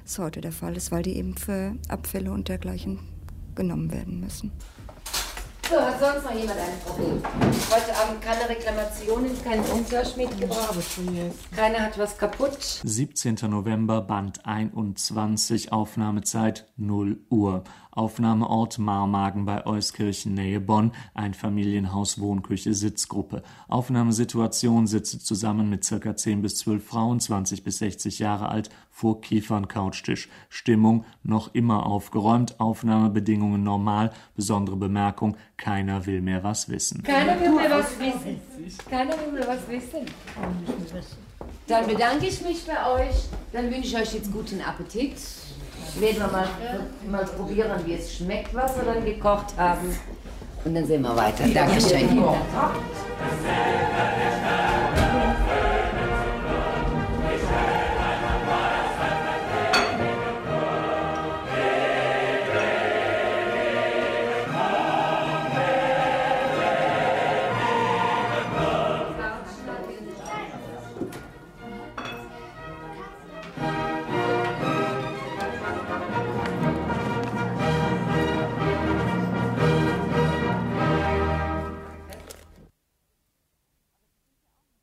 [0.05, 2.99] es heute der Fall ist, weil die eben für Abfälle und dergleichen
[3.55, 4.51] genommen werden müssen.
[5.69, 7.21] So, hat sonst noch jemand ein Problem?
[7.71, 10.75] Heute Abend keine Reklamationen, kein Umtausch mitgebracht.
[11.55, 12.81] Keiner hat was kaputt.
[12.83, 13.37] 17.
[13.49, 17.63] November, Band 21, Aufnahmezeit 0 Uhr.
[17.95, 23.43] Aufnahmeort Marmagen bei Euskirchen, Nähe Bonn, ein Familienhaus, Wohnküche, Sitzgruppe.
[23.67, 29.21] Aufnahmesituation sitze zusammen mit circa 10 bis 12 Frauen, 20 bis 60 Jahre alt, vor
[29.21, 30.29] Kiefern Couchtisch.
[30.49, 37.03] Stimmung noch immer aufgeräumt, Aufnahmebedingungen normal, besondere Bemerkung, keiner will mehr was wissen.
[37.03, 38.39] Keiner will mehr was wissen.
[38.89, 40.05] Keiner will mehr was wissen.
[41.67, 43.15] Dann bedanke ich mich bei euch.
[43.51, 45.15] Dann wünsche ich euch jetzt guten Appetit.
[45.95, 46.47] Werden wir mal,
[47.09, 49.95] mal probieren, wie es schmeckt, was wir dann gekocht haben.
[50.65, 51.45] Und dann sehen wir weiter.
[51.47, 52.23] Dankeschön.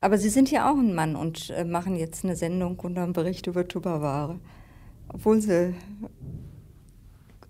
[0.01, 3.13] Aber Sie sind ja auch ein Mann und äh, machen jetzt eine Sendung und einen
[3.13, 4.39] Bericht über Tupperware.
[5.07, 5.75] Obwohl Sie,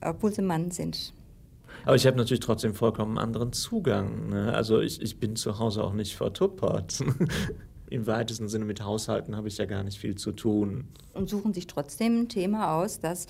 [0.01, 1.13] obwohl Sie Mann sind.
[1.85, 4.29] Aber ich habe natürlich trotzdem vollkommen anderen Zugang.
[4.29, 4.53] Ne?
[4.53, 6.99] Also ich, ich bin zu Hause auch nicht vertuppert.
[7.89, 10.89] Im weitesten Sinne mit Haushalten habe ich ja gar nicht viel zu tun.
[11.13, 13.27] Und suchen sich trotzdem ein Thema aus, das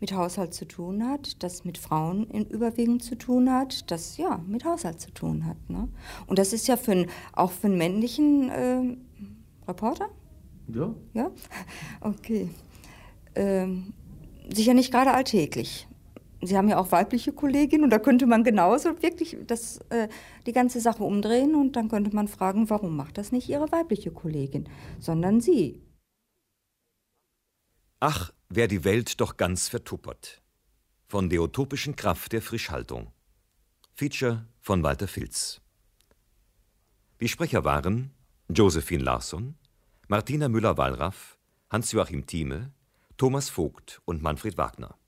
[0.00, 4.42] mit Haushalt zu tun hat, das mit Frauen in überwiegend zu tun hat, das ja
[4.46, 5.56] mit Haushalt zu tun hat.
[5.68, 5.88] Ne?
[6.26, 8.96] Und das ist ja für einen, auch für einen männlichen äh,
[9.68, 10.08] Reporter,
[10.68, 10.94] Ja.
[11.14, 11.30] ja,
[12.00, 12.48] okay,
[13.34, 13.92] ähm,
[14.52, 15.86] sicher nicht gerade alltäglich.
[16.42, 20.08] Sie haben ja auch weibliche Kolleginnen und da könnte man genauso wirklich das, äh,
[20.46, 24.10] die ganze Sache umdrehen und dann könnte man fragen, warum macht das nicht Ihre weibliche
[24.10, 24.66] Kollegin,
[24.98, 25.82] sondern Sie.
[28.00, 30.42] Ach, wär die Welt doch ganz vertuppert.
[31.06, 33.12] Von der utopischen Kraft der Frischhaltung.
[33.94, 35.60] Feature von Walter Filz.
[37.20, 38.12] Die Sprecher waren
[38.48, 39.54] Josephine Larsson,
[40.08, 41.38] Martina Müller-Wallraff,
[41.70, 42.72] Hans-Joachim Thieme,
[43.16, 44.98] Thomas Vogt und Manfred Wagner.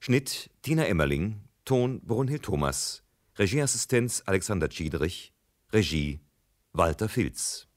[0.00, 3.04] Schnitt Tina Emmerling, Ton Brunhild Thomas,
[3.36, 5.32] Regieassistenz Alexander Schiederich,
[5.72, 6.20] Regie
[6.72, 7.67] Walter Filz.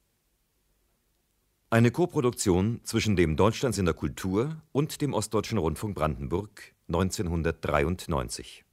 [1.73, 8.65] Eine Koproduktion zwischen dem Deutschlands in der Kultur und dem Ostdeutschen Rundfunk Brandenburg 1993.